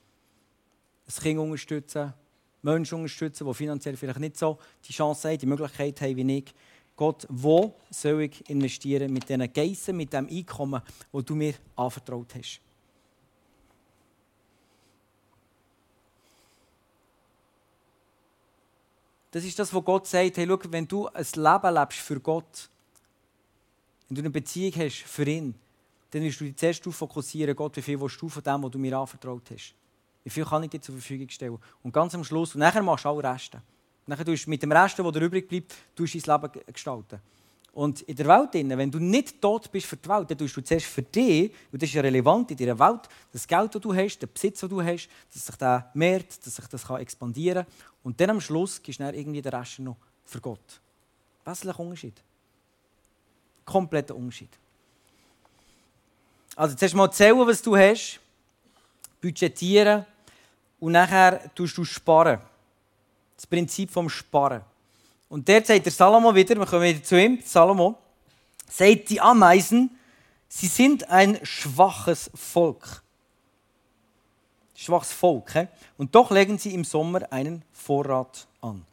Ein 1.07 1.23
Kind 1.23 1.39
unterstützen, 1.39 2.13
Menschen 2.62 2.99
unterstützen, 2.99 3.45
die 3.45 3.53
finanziell 3.53 3.97
vielleicht 3.97 4.19
nicht 4.19 4.38
so 4.38 4.57
die 4.88 4.93
Chance 4.93 5.29
haben, 5.29 5.38
die 5.38 5.45
Möglichkeit 5.45 5.99
haben 5.99 6.15
wie 6.15 6.38
ich. 6.38 6.53
Gott, 6.95 7.25
wo 7.29 7.75
soll 7.89 8.21
ich 8.21 8.49
investieren 8.49 9.12
mit 9.12 9.27
diesen 9.27 9.51
Geissen, 9.51 9.97
mit 9.97 10.13
dem 10.13 10.27
Einkommen, 10.29 10.81
das 11.12 11.25
du 11.25 11.35
mir 11.35 11.53
anvertraut 11.75 12.33
hast? 12.35 12.62
Das 19.31 19.43
ist 19.43 19.59
das, 19.59 19.73
was 19.73 19.85
Gott 19.85 20.07
sagt. 20.07 20.37
Hey, 20.37 20.47
schau, 20.47 20.59
wenn 20.69 20.87
du 20.87 21.07
ein 21.07 21.25
Leben 21.35 21.73
lebst 21.73 21.99
für 21.99 22.19
Gott, 22.19 22.69
wenn 24.07 24.15
du 24.15 24.21
eine 24.21 24.29
Beziehung 24.29 24.73
hast 24.75 25.03
für 25.03 25.23
ihn, 25.23 25.53
dann 26.11 26.23
wirst 26.23 26.41
du 26.41 26.45
dich 26.45 26.55
zuerst 26.55 26.81
darauf 26.83 26.95
fokussieren, 26.95 27.55
Gott, 27.55 27.77
wie 27.77 27.81
viel 27.81 27.99
willst 28.01 28.19
du 28.19 28.27
von 28.27 28.41
dem, 28.41 28.63
was 28.63 28.71
du 28.71 28.79
mir 28.79 28.97
anvertraut 28.97 29.43
hast? 29.51 29.75
Wie 30.23 30.29
viel 30.31 30.45
kann 30.45 30.63
ich 30.63 30.71
dir 30.71 30.81
zur 30.81 30.95
Verfügung 30.95 31.29
stellen? 31.29 31.59
Und 31.83 31.93
ganz 31.93 32.15
am 32.15 32.23
Schluss, 32.23 32.55
und 32.55 32.59
nachher 32.61 32.81
machst 32.81 33.05
du 33.05 33.09
alle 33.09 33.23
Reste. 33.23 33.61
Nachher 34.07 34.25
tust 34.25 34.47
du 34.47 34.49
mit 34.49 34.63
dem 34.63 34.71
Rest, 34.71 34.97
der 34.97 35.11
dir 35.11 35.21
übrig 35.21 35.47
bleibt, 35.47 35.75
tust 35.95 36.15
du 36.15 36.19
dein 36.19 36.41
Leben 36.41 36.51
ge- 36.51 36.63
gestalten. 36.73 37.19
Und 37.79 38.01
in 38.01 38.15
der 38.17 38.25
Welt, 38.25 38.49
wenn 38.53 38.91
du 38.91 38.99
nicht 38.99 39.41
tot 39.41 39.71
bist 39.71 39.85
für 39.85 39.95
die 39.95 40.09
Welt, 40.09 40.29
dann 40.29 40.37
tust 40.37 40.57
du 40.57 40.61
zuerst 40.61 40.85
für 40.85 41.01
dich, 41.01 41.49
und 41.71 41.81
das 41.81 41.87
ist 41.87 41.95
ja 41.95 42.01
relevant 42.01 42.51
in 42.51 42.57
deiner 42.57 42.77
Welt, 42.77 43.07
das 43.31 43.47
Geld, 43.47 43.73
das 43.73 43.81
du 43.81 43.95
hast, 43.95 44.19
der 44.19 44.27
Besitz, 44.27 44.59
den 44.59 44.67
du 44.67 44.83
hast, 44.83 45.07
dass 45.33 45.45
sich 45.45 45.55
der 45.55 45.89
mehrt, 45.93 46.45
dass 46.45 46.57
sich 46.57 46.67
das 46.67 46.89
expandieren 46.89 47.63
kann. 47.63 47.73
Und 48.03 48.19
dann 48.19 48.31
am 48.31 48.41
Schluss 48.41 48.83
gibst 48.83 48.99
du 48.99 49.05
dann 49.05 49.15
irgendwie 49.15 49.41
den 49.41 49.53
Rest 49.53 49.79
noch 49.79 49.95
für 50.25 50.41
Gott. 50.41 50.81
Wesentlicher 51.45 51.79
Unterschied. 51.79 52.21
Kompletter 53.63 54.13
Unterschied. 54.13 54.51
Also 56.57 56.75
zuerst 56.75 56.95
mal 56.95 57.09
zählen, 57.13 57.47
was 57.47 57.61
du 57.61 57.77
hast, 57.77 58.19
budgetieren 59.21 60.05
und 60.81 60.91
nachher 60.91 61.49
tust 61.55 61.77
du 61.77 61.85
sparen. 61.85 62.41
Das 63.37 63.47
Prinzip 63.47 63.89
vom 63.89 64.09
Sparen. 64.09 64.63
Und 65.29 65.47
dort 65.47 65.67
sagt 65.67 65.85
der 65.85 65.91
Salomo 65.91 66.33
wieder, 66.33 66.55
wir 66.55 66.65
kommen 66.65 66.83
wieder 66.83 67.03
zu 67.03 67.19
ihm, 67.21 67.39
Salomo, 67.45 67.97
sagt 68.67 69.09
die 69.09 69.21
Ameisen, 69.21 69.95
sie 70.47 70.67
sind 70.67 71.07
ein 71.09 71.39
schwaches 71.43 72.31
Volk. 72.33 73.03
Schwaches 74.75 75.11
Volk. 75.13 75.53
He? 75.53 75.67
Und 75.97 76.15
doch 76.15 76.31
legen 76.31 76.57
sie 76.57 76.73
im 76.73 76.83
Sommer 76.83 77.31
einen 77.31 77.63
Vorrat 77.71 78.47
an. 78.61 78.83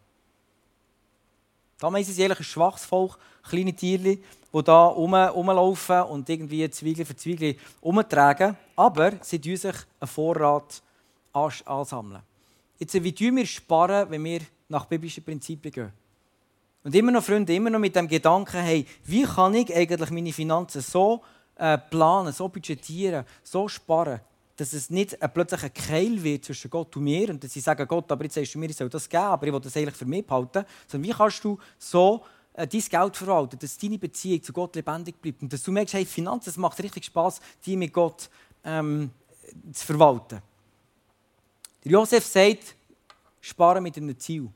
Die 1.81 1.85
Ameisen 1.85 2.13
sind 2.13 2.25
eigentlich 2.25 2.41
ein 2.41 2.45
schwaches 2.45 2.85
Volk, 2.85 3.19
kleine 3.49 3.73
Tierchen, 3.73 4.23
die 4.53 4.63
da 4.65 4.87
rum, 4.87 5.15
rumlaufen 5.15 6.03
und 6.03 6.29
irgendwie 6.29 6.69
Zwiegel 6.71 7.05
für 7.05 7.17
Zwiegel 7.17 7.57
umtragen. 7.81 8.57
Aber 8.75 9.13
sie 9.23 9.41
tun 9.41 9.57
sich 9.57 9.77
einen 10.01 10.09
Vorrat 10.09 10.83
ans- 11.33 11.67
ansammeln. 11.67 12.23
Jetzt, 12.79 12.95
wie 13.03 13.15
tun 13.15 13.37
wir 13.37 13.47
sparen, 13.47 14.11
wenn 14.11 14.25
wir 14.25 14.41
nach 14.69 14.85
biblischen 14.85 15.25
Prinzipien 15.25 15.73
gehen? 15.73 15.93
Und 16.87 16.95
immer 16.95 17.11
noch, 17.11 17.25
Freunde, 17.25 17.53
immer 17.53 17.69
noch 17.69 17.81
mit 17.81 17.97
dem 17.97 18.07
Gedanken, 18.07 18.61
hey, 18.61 18.87
wie 19.03 19.25
kann 19.25 19.55
ich 19.55 19.75
eigentlich 19.75 20.09
meine 20.11 20.33
Finanzen 20.33 20.81
so 20.81 21.21
äh, 21.57 21.77
planen, 21.77 22.33
so 22.33 22.49
budgetieren, 22.49 23.25
so 23.43 23.67
sparen, 23.67 24.21
dass 24.55 24.73
es 24.73 24.89
nicht 24.89 25.21
ein 25.21 25.35
plötzlich 25.35 25.65
ein 25.65 25.75
Keil 25.75 26.23
wird 26.23 26.45
zwischen 26.45 26.71
Gott 26.71 26.95
und 26.95 27.03
mir 27.03 27.31
und 27.31 27.43
dass 27.43 27.53
sie 27.53 27.59
sagen, 27.59 27.89
Gott, 27.89 28.13
aber 28.13 28.23
jetzt 28.23 28.35
sagst 28.35 28.55
du 28.55 28.61
mir, 28.61 28.71
ich 28.71 28.77
soll 28.77 28.89
das 28.89 29.09
geben, 29.09 29.25
aber 29.25 29.49
ich 29.49 29.53
will 29.53 29.59
das 29.59 29.77
eigentlich 29.77 29.97
für 29.97 30.05
mich 30.05 30.25
behalten. 30.25 30.65
Sondern 30.87 31.11
wie 31.11 31.13
kannst 31.13 31.43
du 31.43 31.59
so 31.77 32.23
äh, 32.53 32.69
dein 32.69 32.81
Geld 32.81 33.17
verwalten, 33.17 33.59
dass 33.59 33.77
deine 33.77 33.99
Beziehung 33.99 34.45
zu 34.45 34.53
Gott 34.53 34.77
lebendig 34.77 35.21
bleibt 35.21 35.43
und 35.43 35.53
dass 35.53 35.65
du 35.65 35.73
merkst, 35.73 35.95
hey, 35.95 36.07
Finanzen, 36.07 36.51
es 36.51 36.57
macht 36.57 36.81
richtig 36.81 37.07
Spaß, 37.07 37.41
die 37.65 37.77
mit 37.77 37.93
Gott 37.93 38.31
ähm, 38.63 39.11
zu 39.73 39.87
verwalten. 39.87 40.41
Josef 41.83 42.25
sagt, 42.25 42.77
sparen 43.41 43.83
mit 43.83 43.97
einem 43.97 44.17
Ziel. 44.17 44.49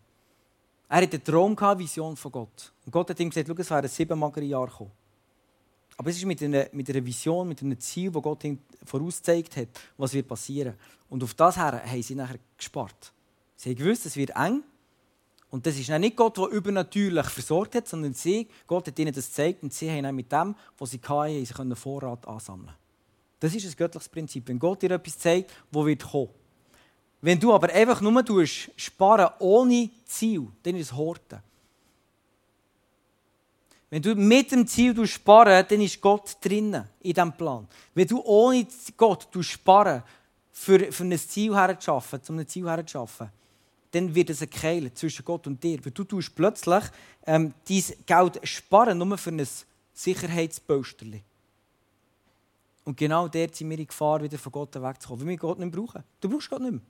Er 0.93 1.03
hatte 1.03 1.19
einen 1.19 1.25
Traum, 1.25 1.57
eine 1.57 1.79
Vision 1.79 2.17
von 2.17 2.33
Gott. 2.33 2.73
Und 2.85 2.91
Gott 2.91 3.11
hat 3.11 3.21
ihm 3.21 3.31
gesagt, 3.31 3.49
es 3.49 3.71
wären 3.71 3.89
sieben 3.89 4.19
magere 4.19 4.45
Jahre 4.45 4.67
gekommen. 4.67 4.91
Aber 5.97 6.11
es 6.11 6.17
ist 6.17 6.25
mit 6.25 6.43
einer, 6.43 6.67
mit 6.73 6.91
einer 6.91 7.07
Vision, 7.07 7.47
mit 7.47 7.63
einem 7.63 7.79
Ziel, 7.79 8.11
das 8.11 8.21
Gott 8.21 8.43
ihm 8.43 8.59
vorausgezeigt 8.85 9.57
hat, 9.57 9.69
was 9.97 10.13
wird 10.15 10.27
passieren. 10.27 10.75
Und 11.09 11.23
auf 11.23 11.35
das 11.35 11.57
her 11.57 11.81
haben 11.87 12.03
sie 12.03 12.17
nachher 12.17 12.41
gespart. 12.57 13.13
Sie 13.55 13.71
haben 13.71 13.77
gewusst, 13.77 14.05
es 14.05 14.17
wird 14.17 14.31
eng. 14.31 14.65
Und 15.51 15.65
das 15.65 15.79
ist 15.79 15.91
nicht 15.91 16.17
Gott, 16.17 16.37
der 16.39 16.49
übernatürlich 16.49 17.27
versorgt 17.27 17.77
hat, 17.77 17.87
sondern 17.87 18.15
sie, 18.15 18.49
Gott 18.67 18.89
hat 18.89 18.99
ihnen 18.99 19.15
das 19.15 19.29
gezeigt 19.29 19.63
und 19.63 19.73
sie 19.73 19.93
haben 19.93 20.17
mit 20.17 20.33
dem, 20.33 20.57
was 20.77 20.91
sie 20.91 21.01
hatten, 21.07 21.45
sie 21.47 21.55
können 21.55 21.77
Vorrat 21.77 22.27
ansammeln. 22.27 22.75
Das 23.39 23.55
ist 23.55 23.65
ein 23.65 23.77
göttliches 23.77 24.09
Prinzip. 24.09 24.49
Wenn 24.49 24.59
Gott 24.59 24.83
dir 24.83 24.91
etwas 24.91 25.19
zeigt, 25.19 25.53
wo 25.71 25.87
wird 25.87 26.03
kommen. 26.03 26.31
Wenn 27.21 27.39
du 27.39 27.53
aber 27.53 27.69
einfach 27.71 28.01
nur 28.01 28.25
tust, 28.25 28.71
sparen 28.77 29.31
ohne 29.39 29.91
Ziel, 30.07 30.49
dann 30.63 30.77
ist 30.77 30.87
es 30.87 30.97
Horten. 30.97 31.41
Wenn 33.91 34.03
du 34.03 34.15
mit 34.15 34.53
dem 34.53 34.67
Ziel 34.67 35.07
sparen 35.07 35.67
dann 35.69 35.81
ist 35.81 36.01
Gott 36.01 36.37
drinnen 36.41 36.89
in 37.01 37.13
diesem 37.13 37.33
Plan. 37.33 37.67
Wenn 37.93 38.07
du 38.07 38.23
ohne 38.25 38.67
Gott 38.97 39.29
sparen 39.41 40.03
für, 40.53 40.93
für 40.93 41.05
ein 41.05 41.19
Ziel 41.19 41.55
herzuschaffen, 41.55 42.21
um 42.29 42.39
ein 42.39 42.47
Ziel 42.47 42.67
herzuschaffen, 42.67 43.31
dann 43.91 44.15
wird 44.15 44.31
es 44.31 44.43
ein 44.43 44.51
Keil 44.51 44.95
zwischen 44.95 45.25
Gott 45.25 45.49
und 45.49 45.63
dir. 45.63 45.85
Weil 45.85 45.91
du 45.93 46.05
tust 46.05 46.35
plötzlich 46.37 46.85
ähm, 47.27 47.53
dein 47.69 47.85
Geld 48.07 48.49
sparen, 48.49 48.97
nur 48.97 49.19
für 49.19 49.31
ein 49.31 49.47
Sicherheitspolsterli. 49.93 51.23
Und 52.85 52.97
genau 52.97 53.27
dort 53.29 53.57
sind 53.57 53.69
wir 53.69 53.79
in 53.79 53.87
Gefahr, 53.87 54.23
wieder 54.23 54.39
von 54.39 54.53
Gott 54.53 54.75
wegzukommen, 54.81 55.23
weil 55.23 55.31
wir 55.31 55.37
Gott 55.37 55.59
nicht 55.59 55.73
brauchen. 55.73 56.05
Du 56.21 56.29
brauchst 56.29 56.49
Gott 56.49 56.63
nicht 56.63 56.73
mehr. 56.73 56.81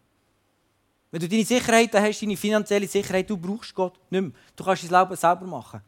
Wenn 1.11 1.20
du 1.20 1.29
deine 1.29 1.44
Sicherheit 1.44 1.92
hast, 1.94 2.23
deine 2.23 2.37
finanzielle 2.37 2.87
Sicherheit, 2.87 3.29
du 3.29 3.37
brauchst 3.37 3.75
Gott 3.75 3.99
nicht 4.11 4.20
mehr. 4.20 4.31
Du 4.55 4.64
kannst 4.64 4.90
dein 4.90 5.03
Leben 5.03 5.16
selber 5.16 5.44
machen. 5.44 5.81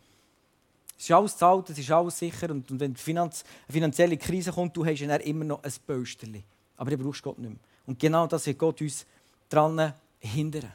Es 0.98 1.04
ist 1.04 1.12
alles 1.12 1.36
zahlt, 1.36 1.70
es 1.70 1.78
ist 1.78 1.90
alles 1.90 2.18
sicher. 2.18 2.50
Und, 2.50 2.68
wenn 2.80 2.96
eine 2.96 3.30
finanzielle 3.68 4.16
Krise 4.16 4.52
kommt, 4.52 4.76
du 4.76 4.84
hast 4.84 5.00
dann 5.00 5.20
immer 5.20 5.44
noch 5.44 5.62
ein 5.62 5.72
Pösterli. 5.86 6.42
Aber 6.76 6.90
du 6.90 6.98
brauchst 6.98 7.22
Gott 7.22 7.38
nicht 7.38 7.50
mehr. 7.50 7.58
Und 7.86 7.98
genau 7.98 8.26
das 8.26 8.46
wird 8.46 8.58
Gott 8.58 8.80
uns 8.80 9.06
daran 9.48 9.92
hindern. 10.20 10.72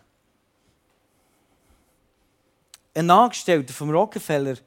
Ein 2.93 3.09
Angestellter 3.09 3.73
vom 3.73 3.89
Rockefeller, 3.91 4.57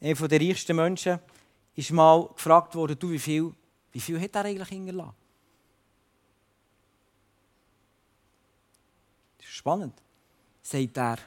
einer 0.00 0.28
der 0.28 0.40
reichsten 0.40 0.76
Menschen, 0.76 1.18
ist 1.74 1.90
mal 1.90 2.28
gefragt 2.28 2.74
worden, 2.74 2.96
du, 2.98 3.10
wie 3.10 3.18
viel, 3.18 3.52
wie 3.92 4.00
viel 4.00 4.20
hat 4.20 4.34
er 4.34 4.44
eigentlich 4.44 4.68
hingelassen? 4.68 5.14
Das 9.38 9.48
ist 9.48 9.49
spannend. 9.60 9.94
Sagt 10.62 10.96
er. 10.96 11.18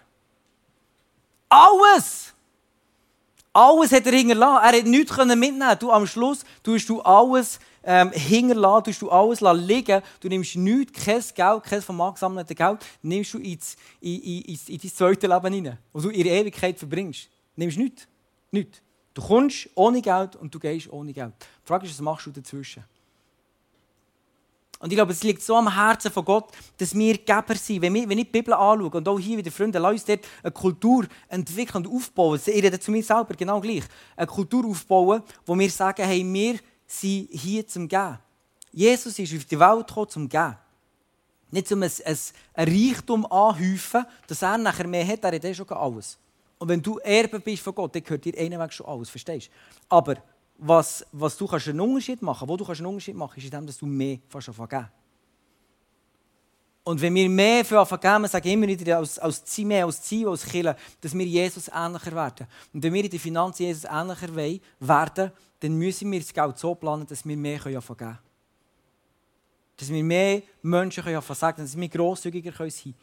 Alles! 1.49 2.33
Alles 3.53 3.91
hat 3.91 4.07
er 4.07 4.13
hingelassen. 4.13 4.63
Er 4.63 4.77
hat 4.79 4.85
nichts 4.85 5.17
mitnehmen 5.17 5.77
Du, 5.79 5.91
am 5.91 6.07
Schluss 6.07 6.43
tust 6.63 6.89
du 6.89 6.99
alles 7.01 7.59
ähm, 7.83 8.11
hinterlassen, 8.11 8.85
tust 8.85 9.01
du 9.03 9.11
alles 9.11 9.41
liegen. 9.41 10.01
Du 10.19 10.27
nimmst 10.27 10.55
nichts, 10.55 11.03
kein 11.03 11.23
Geld, 11.35 11.63
kein 11.63 11.81
vom 11.83 12.01
angesammelten 12.01 12.55
Geld, 12.55 12.83
nimmst 13.03 13.35
du 13.35 13.37
ins, 13.37 13.75
in, 14.01 14.19
in, 14.21 14.41
in, 14.41 14.59
in 14.67 14.79
dein 14.79 14.91
zweite 14.91 15.27
Leben 15.27 15.53
hinein, 15.53 15.77
wo 15.91 15.99
du 15.99 16.09
in 16.09 16.25
Ewigkeit 16.25 16.79
verbringst. 16.79 17.29
Nimmst 17.55 17.77
nichts. 17.77 18.07
nichts. 18.49 18.81
Du 19.13 19.21
kommst 19.21 19.69
ohne 19.75 20.01
Geld 20.01 20.35
und 20.35 20.55
du 20.55 20.57
gehst 20.57 20.91
ohne 20.91 21.13
Geld. 21.13 21.33
Die 21.39 21.67
Frage 21.67 21.85
ist, 21.85 21.93
was 21.93 22.01
machst 22.01 22.25
du 22.25 22.31
dazwischen? 22.31 22.83
Und 24.83 24.91
ich 24.91 24.97
glaube, 24.97 25.13
es 25.13 25.23
liegt 25.23 25.41
so 25.41 25.55
am 25.55 25.73
Herzen 25.73 26.11
von 26.11 26.25
Gott, 26.25 26.49
dass 26.77 26.93
wir 26.93 27.17
Geber 27.17 27.55
sind. 27.55 27.81
Wenn, 27.81 27.93
wir, 27.93 28.09
wenn 28.09 28.17
ich 28.17 28.25
die 28.25 28.31
Bibel 28.31 28.53
anschaue 28.53 28.89
und 28.89 29.07
auch 29.07 29.17
hier 29.17 29.37
wieder 29.37 29.49
Freunde, 29.49 29.79
lass 29.79 29.93
uns 29.93 30.03
dort 30.03 30.19
eine 30.43 30.51
Kultur 30.51 31.05
entwickeln 31.29 31.85
und 31.85 31.95
aufbauen. 31.95 32.37
Ich 32.45 32.61
rede 32.61 32.77
zu 32.77 32.91
mir 32.91 33.01
selber 33.01 33.33
genau 33.33 33.61
gleich. 33.61 33.85
Eine 34.17 34.27
Kultur 34.27 34.65
aufbauen, 34.65 35.23
wo 35.45 35.57
wir 35.57 35.69
sagen, 35.69 36.05
hey, 36.05 36.21
wir 36.25 36.59
sind 36.85 37.29
hier 37.31 37.65
zum 37.65 37.87
Geben. 37.87 38.19
Jesus 38.73 39.17
ist 39.17 39.33
auf 39.33 39.45
die 39.45 39.57
Welt 39.57 39.87
gekommen, 39.87 40.09
zum 40.09 40.27
Geben. 40.27 40.57
Nicht 41.49 41.71
um 41.71 41.81
ein, 41.81 41.91
Reichtum 42.57 43.25
anhäufen, 43.27 44.05
dass 44.27 44.41
er 44.41 44.57
nachher 44.57 44.87
mehr 44.87 45.07
hat, 45.07 45.23
er 45.23 45.31
hat 45.33 45.45
eh 45.45 45.53
schon 45.53 45.69
alles. 45.69 46.17
Und 46.57 46.67
wenn 46.67 46.81
du 46.81 46.97
Erbe 46.97 47.39
bist 47.39 47.63
von 47.63 47.73
Gott, 47.73 47.95
dann 47.95 48.03
gehört 48.03 48.25
dir 48.25 48.37
einen 48.37 48.59
Weg 48.59 48.73
schon 48.73 48.85
alles, 48.85 49.09
verstehst 49.09 49.49
du? 49.89 50.13
Was, 50.65 51.05
was 51.11 51.37
du 51.37 51.45
kannst 51.45 51.67
einen 51.67 51.81
Unterschied 51.81 52.21
machen 52.21 52.47
wo 52.47 52.55
du 52.55 52.65
kannst 52.65 52.79
einen 52.79 52.87
Unterschied 52.87 53.15
machen 53.15 53.37
ist 53.37 53.45
in 53.45 53.51
dem, 53.51 53.67
dass 53.67 53.77
du 53.77 53.85
mehr 53.85 54.19
fast 54.29 54.47
geben 54.47 54.87
Und 56.85 57.01
wenn 57.01 57.13
wir 57.13 57.29
mehr 57.29 57.65
für 57.65 57.85
geben, 57.85 58.27
sage 58.27 58.47
ich 58.47 58.53
immer 58.53 58.67
wieder 58.67 58.97
als, 58.97 59.19
als 59.19 59.43
Ziel, 59.43 59.65
mehr 59.65 59.85
als 59.85 60.01
Ziel, 60.01 60.27
als 60.27 60.45
Kirche, 60.45 60.75
dass 61.01 61.13
wir 61.13 61.25
Jesus 61.25 61.67
ähnlicher 61.67 62.13
werden. 62.13 62.47
Und 62.73 62.81
wenn 62.81 62.93
wir 62.93 63.03
in 63.03 63.09
der 63.09 63.19
Finanzen 63.19 63.63
Jesus 63.63 63.83
ähnlicher 63.83 64.33
werden, 64.79 65.31
dann 65.59 65.73
müssen 65.73 66.11
wir 66.11 66.19
das 66.19 66.33
Geld 66.33 66.57
so 66.57 66.75
planen, 66.75 67.05
dass 67.07 67.25
wir 67.25 67.37
mehr 67.37 67.59
geben 67.59 67.81
können. 67.97 68.19
Dass 69.75 69.89
wir 69.89 70.03
mehr 70.03 70.43
Menschen 70.61 71.03
können 71.03 71.21
sagen 71.21 71.61
dass 71.61 71.77
wir 71.77 71.89
grosszügiger 71.89 72.53
sein 72.53 72.69
können. 72.69 72.95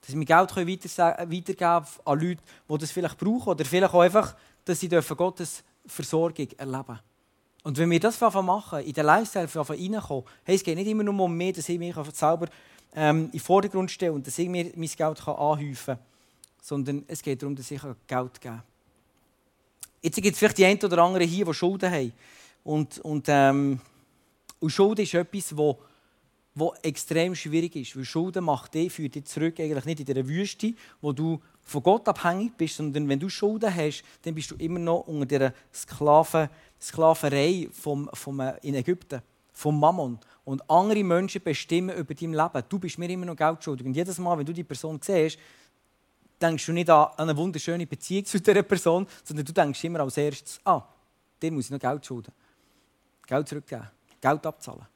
Dass 0.00 0.16
wir 0.16 0.24
Geld 0.24 0.56
weitergeben 0.56 1.56
können 1.56 1.86
an 2.04 2.20
Leute, 2.20 2.42
die 2.68 2.78
das 2.78 2.90
vielleicht 2.90 3.18
brauchen. 3.18 3.50
Oder 3.50 3.64
vielleicht 3.64 3.94
auch 3.94 4.00
einfach, 4.00 4.34
dass 4.64 4.80
sie 4.80 4.88
Gottes 4.88 5.62
Versorgung 5.86 6.48
erleben. 6.56 6.98
Und 7.62 7.78
wenn 7.78 7.90
wir 7.90 7.98
das 7.98 8.20
machen, 8.20 8.80
in 8.80 8.92
den 8.92 9.06
Lifestyle 9.06 9.48
reinkommen, 9.54 10.24
hey, 10.44 10.54
es 10.54 10.62
geht 10.62 10.76
nicht 10.76 10.86
immer 10.86 11.02
nur 11.02 11.18
um 11.24 11.36
mich, 11.36 11.54
dass 11.54 11.68
ich 11.68 11.78
mich 11.78 11.96
selber 12.12 12.46
ähm, 12.94 13.24
in 13.24 13.30
den 13.32 13.40
Vordergrund 13.40 13.90
stelle 13.90 14.12
und 14.12 14.26
dass 14.26 14.38
ich 14.38 14.48
mir 14.48 14.70
mein 14.76 14.88
Geld 14.88 15.18
kann 15.18 15.34
anhäufen 15.34 15.96
kann, 15.96 15.98
sondern 16.62 17.04
es 17.08 17.22
geht 17.22 17.42
darum, 17.42 17.56
dass 17.56 17.70
ich 17.70 17.80
Geld 17.82 18.00
geben 18.06 18.30
kann. 18.40 18.62
Jetzt 20.00 20.22
gibt 20.22 20.34
es 20.34 20.38
vielleicht 20.38 20.58
die 20.58 20.64
einen 20.64 20.82
oder 20.84 20.98
anderen 20.98 21.26
hier, 21.26 21.44
die 21.44 21.54
Schulden 21.54 21.90
haben. 21.90 22.12
Und, 22.62 22.98
und, 23.00 23.26
ähm, 23.28 23.80
und 24.60 24.70
Schulden 24.70 25.02
ist 25.02 25.14
etwas, 25.14 25.56
wo, 25.56 25.80
wo 26.54 26.72
extrem 26.82 27.34
schwierig 27.34 27.74
ist. 27.74 27.96
Weil 27.96 28.04
Schulden 28.04 28.44
macht 28.44 28.74
dich, 28.74 28.92
führt 28.92 29.16
dich 29.16 29.24
zurück 29.24 29.58
eigentlich 29.58 29.84
nicht 29.84 30.00
in 30.00 30.14
der 30.14 30.28
Wüste, 30.28 30.74
wo 31.00 31.12
du 31.12 31.40
von 31.66 31.82
Gott 31.82 32.08
abhängig 32.08 32.56
bist, 32.56 32.76
sondern 32.76 33.08
wenn 33.08 33.18
du 33.18 33.28
Schulden 33.28 33.74
hast, 33.74 34.04
dann 34.22 34.34
bist 34.34 34.52
du 34.52 34.54
immer 34.54 34.78
noch 34.78 35.00
unter 35.08 35.38
der 35.38 35.52
Sklaven, 35.74 36.48
Sklaverei 36.80 37.68
vom, 37.72 38.08
vom, 38.14 38.38
äh, 38.38 38.54
in 38.62 38.76
Ägypten, 38.76 39.20
vom 39.52 39.78
Mammon. 39.78 40.18
Und 40.44 40.70
andere 40.70 41.02
Menschen 41.02 41.42
bestimmen 41.42 41.96
über 41.96 42.14
dein 42.14 42.32
Leben. 42.32 42.62
Du 42.68 42.78
bist 42.78 42.98
mir 42.98 43.10
immer 43.10 43.26
noch 43.26 43.34
Geld 43.34 43.64
schuldig. 43.64 43.84
Und 43.84 43.94
jedes 43.94 44.16
Mal, 44.18 44.38
wenn 44.38 44.46
du 44.46 44.52
die 44.52 44.62
Person 44.62 45.00
siehst, 45.02 45.38
denkst 46.40 46.66
du 46.66 46.72
nicht 46.72 46.88
an 46.88 47.08
eine 47.16 47.36
wunderschöne 47.36 47.84
Beziehung 47.84 48.24
zu 48.24 48.40
dieser 48.40 48.62
Person, 48.62 49.04
sondern 49.24 49.44
du 49.44 49.52
denkst 49.52 49.82
immer 49.82 50.00
als 50.00 50.16
erstes, 50.18 50.60
ah, 50.64 50.82
dir 51.42 51.50
muss 51.50 51.64
ich 51.64 51.70
noch 51.72 51.80
Geld 51.80 52.06
schulden. 52.06 52.32
Geld 53.26 53.48
zurückgeben, 53.48 53.90
Geld 54.20 54.46
abzahlen. 54.46 54.86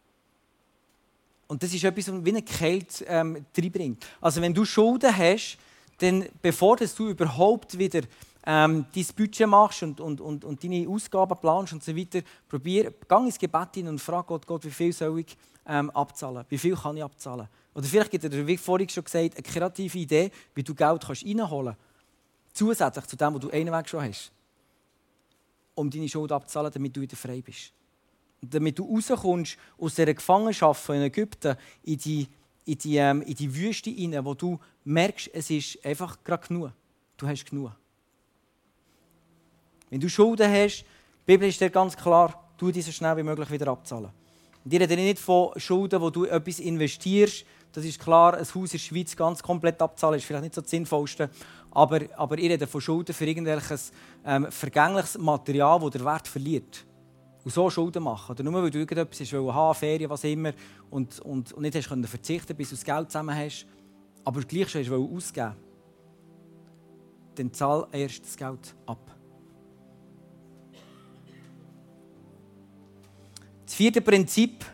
Und 1.48 1.60
das 1.60 1.74
ist 1.74 1.82
etwas, 1.82 2.12
was 2.12 2.24
wie 2.24 2.36
ein 2.36 2.44
Kälte 2.44 3.04
ähm, 3.06 3.44
reinbringt. 3.58 4.06
Also 4.20 4.40
wenn 4.40 4.54
du 4.54 4.64
Schulden 4.64 5.16
hast, 5.16 5.58
dann 6.01 6.26
bevor 6.40 6.76
du 6.76 7.09
überhaupt 7.09 7.78
wieder 7.78 8.03
ähm, 8.46 8.86
dein 8.94 9.07
Budget 9.16 9.46
machst 9.46 9.82
und, 9.82 10.01
und, 10.01 10.20
und, 10.20 10.44
und 10.44 10.64
deine 10.64 10.88
Ausgaben 10.88 11.38
planst 11.38 11.74
und 11.74 11.84
so 11.84 11.94
weiter, 11.94 12.20
probier, 12.48 12.92
geh 13.09 13.16
ins 13.16 13.38
Gebet 13.38 13.74
hin 13.74 13.88
und 13.88 14.01
frag 14.01 14.26
Gott, 14.26 14.46
Gott, 14.46 14.64
wie 14.64 14.70
viel 14.70 14.92
soll 14.92 15.20
ich 15.20 15.36
ähm, 15.66 15.90
abzahlen? 15.90 16.44
Wie 16.48 16.59
viel 16.59 16.74
kann 16.74 16.96
ich 16.96 17.05
abzahlen? 17.05 17.48
Oder 17.74 17.86
vielleicht 17.86 18.11
gibt 18.11 18.24
er, 18.24 18.46
wie 18.46 18.57
vorhin 18.57 18.88
schon 18.88 19.05
gesagt, 19.05 19.34
eine 19.36 19.42
kreative 19.42 19.98
Idee, 19.98 20.30
wie 20.55 20.62
du 20.62 20.74
Geld 20.74 21.05
kannst 21.07 21.24
reinholen 21.24 21.76
kannst. 21.76 22.57
Zusätzlich 22.57 23.07
zu 23.07 23.16
dem, 23.16 23.34
was 23.34 23.40
du 23.40 23.51
einen 23.51 23.72
Weg 23.72 23.88
schon 23.88 24.03
hast. 24.03 24.32
Um 25.74 25.90
deine 25.90 26.09
Schuld 26.09 26.32
abzuzahlen, 26.32 26.72
damit 26.72 26.96
du 26.96 27.01
wieder 27.01 27.16
frei 27.16 27.42
bist. 27.42 27.72
Damit 28.40 28.78
du 28.78 28.84
rauskommst 28.84 29.59
aus 29.78 29.94
dieser 29.94 30.14
Gefangenschaft 30.14 30.88
in 30.88 31.03
Ägypten 31.03 31.57
in 31.84 31.98
die 31.98 32.26
in 32.70 32.78
die, 32.78 32.96
ähm, 32.96 33.22
in 33.22 33.34
die 33.34 33.54
Wüste 33.54 33.90
hinein, 33.90 34.24
wo 34.24 34.34
du 34.34 34.58
merkst, 34.84 35.30
es 35.32 35.50
ist 35.50 35.84
einfach 35.84 36.22
gerade 36.22 36.46
genug. 36.46 36.70
Du 37.16 37.26
hast 37.26 37.44
genug. 37.44 37.72
Wenn 39.90 40.00
du 40.00 40.08
Schulden 40.08 40.50
hast, 40.50 40.82
die 40.82 40.84
Bibel 41.26 41.48
ist 41.48 41.60
dir 41.60 41.70
ganz 41.70 41.96
klar, 41.96 42.48
tu 42.56 42.70
diese 42.70 42.86
so 42.86 42.92
schnell 42.92 43.16
wie 43.16 43.22
möglich 43.24 43.50
wieder 43.50 43.68
abzahlen. 43.68 44.10
Und 44.64 44.72
ich 44.72 44.80
rede 44.80 44.94
nicht 44.94 45.18
von 45.18 45.58
Schulden, 45.58 46.00
wo 46.00 46.10
du 46.10 46.26
etwas 46.26 46.60
investierst. 46.60 47.44
Das 47.72 47.84
ist 47.84 47.98
klar, 47.98 48.34
ein 48.34 48.40
Haus 48.44 48.54
in 48.54 48.70
der 48.70 48.78
Schweiz 48.78 49.16
ganz 49.16 49.42
komplett 49.42 49.82
abzahlen 49.82 50.18
ist 50.18 50.24
vielleicht 50.24 50.44
nicht 50.44 50.54
so 50.54 50.60
das 50.60 50.70
Sinnvollste. 50.70 51.28
Aber, 51.72 52.00
aber 52.16 52.38
ich 52.38 52.50
rede 52.50 52.66
von 52.68 52.80
Schulden 52.80 53.14
für 53.14 53.26
irgendwelches 53.26 53.90
ähm, 54.24 54.46
vergängliches 54.50 55.18
Material, 55.18 55.80
das 55.80 55.90
der 55.90 56.04
Wert 56.04 56.28
verliert 56.28 56.84
und 57.45 57.53
so 57.53 57.70
Schulden 57.70 58.03
machen. 58.03 58.32
Oder 58.32 58.43
nur 58.43 58.62
weil 58.62 58.70
du 58.70 58.78
irgendetwas 58.78 59.20
hast, 59.20 59.32
haben, 59.32 59.74
Ferien, 59.74 60.11
was 60.11 60.24
immer, 60.24 60.53
und, 60.91 61.20
und, 61.20 61.53
und 61.53 61.62
nicht 61.62 61.74
hast 61.74 61.88
können 61.88 62.05
verzichten 62.05 62.57
bis 62.57 62.70
du 62.70 62.74
das 62.74 62.84
Geld 62.84 63.11
zusammen 63.11 63.36
hast, 63.36 63.66
aber 64.24 64.41
gleich 64.43 64.68
schon 64.68 64.82
hast 64.82 64.91
ausgeben 64.91 65.55
dann 67.36 67.53
zahl 67.53 67.86
erst 67.93 68.24
das 68.24 68.36
Geld 68.36 68.74
ab. 68.86 68.99
Das 73.64 73.74
vierte 73.74 74.01
Prinzip, 74.01 74.64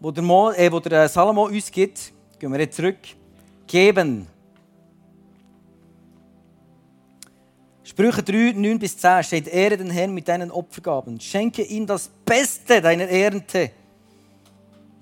das 0.00 0.14
der, 0.14 0.22
Mo, 0.22 0.52
äh, 0.52 0.72
wo 0.72 0.80
der 0.80 1.08
Salomo 1.08 1.46
uns 1.46 1.70
gibt, 1.70 2.12
Gehen 2.42 2.50
wir 2.50 2.58
jetzt 2.58 2.74
zurück. 2.74 2.98
Geben. 3.68 4.26
Sprüche 7.92 8.22
3, 8.22 8.52
9 8.56 8.78
bis 8.78 8.96
10 8.96 9.22
steht, 9.22 9.48
ehre 9.48 9.76
den 9.76 9.90
Herrn 9.90 10.14
mit 10.14 10.26
deinen 10.26 10.50
Opfergaben. 10.50 11.20
Schenke 11.20 11.62
ihm 11.62 11.86
das 11.86 12.08
Beste 12.24 12.80
deiner 12.80 13.06
Ernte. 13.06 13.70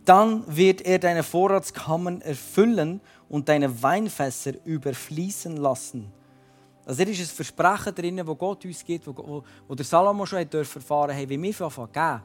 Dann 0.05 0.43
wird 0.49 0.81
er 0.81 0.99
deine 0.99 1.23
Vorratskammern 1.23 2.21
erfüllen 2.21 3.01
und 3.29 3.49
deine 3.49 3.81
Weinfässer 3.81 4.55
überfließen 4.65 5.57
lassen. 5.57 6.11
Also 6.85 7.05
da 7.05 7.11
ist 7.13 7.21
ein 7.21 7.27
Versprechen 7.27 7.95
drin, 7.95 8.27
wo 8.27 8.35
Gott 8.35 8.65
uns 8.65 8.85
gibt, 8.85 9.07
wo, 9.07 9.45
wo, 9.69 9.75
der 9.77 9.85
Salomo 9.85 10.27
schon 10.27 10.41
hat 10.41 10.53
erfahren 10.53 11.15
hey, 11.15 11.29
wie 11.29 11.41
wir 11.41 11.55
von 11.55 11.67
Anfang 11.67 11.93
geben, 11.93 12.23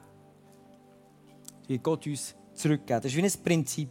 wird 1.68 1.84
Gott 1.84 2.07
uns 2.07 2.34
zurückgeben. 2.55 3.01
Das 3.03 3.11
ist 3.11 3.16
wie 3.16 3.22
ein 3.24 3.43
Prinzip. 3.43 3.89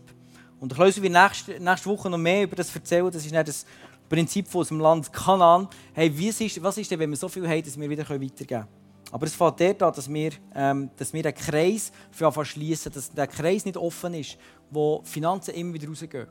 Und 0.59 0.73
ich 0.73 0.79
löse 0.79 1.01
nächste, 1.01 1.61
nächste 1.61 1.89
Woche 1.89 2.11
noch 2.11 2.19
mehr 2.19 2.43
über 2.43 2.57
das 2.57 2.75
erzählen. 2.75 3.09
Das 3.13 3.25
ist 3.25 3.31
nicht 3.31 3.47
das 3.47 3.65
Prinzip 4.09 4.49
von 4.49 4.61
unserem 4.61 4.81
Land 4.81 5.13
Kanaan. 5.13 5.69
Hey, 5.93 6.17
wie 6.17 6.29
ist, 6.29 6.63
was 6.63 6.79
ist 6.79 6.91
denn, 6.91 6.99
wenn 6.99 7.11
wir 7.11 7.17
so 7.17 7.29
viel 7.29 7.49
haben, 7.49 7.63
dass 7.63 7.79
wir 7.79 7.89
wieder 7.89 8.09
weitergeben 8.09 8.47
können? 8.47 8.85
Aber 9.15 9.27
es 9.27 9.35
fängt 9.35 9.61
dort 9.61 9.83
an, 9.83 9.95
dass 9.95 10.13
wir, 10.13 10.33
ähm, 10.55 10.91
dass 10.97 11.13
wir 11.13 11.25
einen 11.25 11.35
Kreis 11.35 11.93
für 12.11 12.33
dass 12.33 13.13
der 13.13 13.27
Kreis 13.29 13.65
nicht 13.65 13.77
offen 13.77 14.15
ist, 14.15 14.37
wo 14.71 15.03
Finanzen 15.05 15.55
immer 15.55 15.75
wieder 15.75 15.89
rausgehen. 15.89 16.27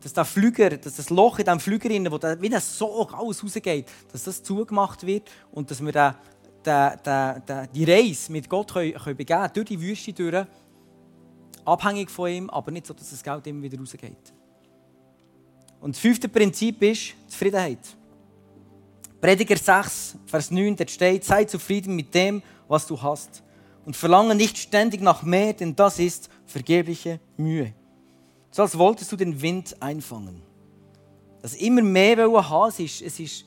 Dass 0.00 0.14
der 0.14 0.24
Flüger, 0.24 0.70
dass 0.70 0.96
das 0.96 1.10
Loch 1.10 1.38
in 1.38 1.44
diesem 1.44 1.60
Flüger, 1.60 2.10
wo 2.10 2.16
der, 2.16 2.40
wie 2.40 2.54
ein 2.54 2.60
Sog 2.60 3.12
alles 3.12 3.44
rausgeht, 3.44 3.90
dass 4.10 4.24
das 4.24 4.42
zugemacht 4.42 5.04
wird 5.04 5.28
und 5.52 5.70
dass 5.70 5.84
wir 5.84 5.92
den, 5.92 6.14
den, 6.64 6.92
den, 7.04 7.42
den, 7.46 7.68
die 7.74 7.84
Reise 7.84 8.32
mit 8.32 8.48
Gott 8.48 8.72
können, 8.72 8.94
können 8.94 9.16
begehen 9.16 9.50
durch 9.52 9.66
die 9.66 9.80
Wüste 9.80 10.12
durch, 10.14 10.46
abhängig 11.66 12.10
von 12.10 12.30
ihm, 12.30 12.48
aber 12.48 12.70
nicht 12.70 12.86
so, 12.86 12.94
dass 12.94 13.10
das 13.10 13.22
Geld 13.22 13.46
immer 13.46 13.62
wieder 13.62 13.78
rausgeht. 13.78 14.32
Und 15.80 15.94
das 15.94 16.00
fünfte 16.00 16.28
Prinzip 16.28 16.82
ist 16.82 17.14
Zufriedenheit. 17.28 17.78
Prediger 19.20 19.56
6, 19.56 20.16
Vers 20.26 20.50
9, 20.50 20.76
dort 20.76 20.90
steht, 20.90 21.24
sei 21.24 21.44
zufrieden 21.44 21.96
mit 21.96 22.14
dem, 22.14 22.42
was 22.68 22.86
du 22.86 23.00
hast. 23.00 23.42
Und 23.84 23.96
verlange 23.96 24.34
nicht 24.34 24.58
ständig 24.58 25.00
nach 25.00 25.22
mehr, 25.22 25.52
denn 25.52 25.74
das 25.74 25.98
ist 25.98 26.28
vergebliche 26.46 27.20
Mühe. 27.36 27.72
So 28.50 28.62
als 28.62 28.76
wolltest 28.76 29.10
du 29.12 29.16
den 29.16 29.40
Wind 29.40 29.76
einfangen. 29.80 30.42
Das 31.42 31.54
immer 31.54 31.82
mehr 31.82 32.18
haben, 32.18 32.68
es 32.68 32.78
ist, 32.80 33.02
es 33.02 33.20
ist, 33.20 33.44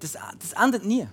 das, 0.00 0.18
das 0.38 0.52
endet 0.52 0.84
nie 0.84 1.06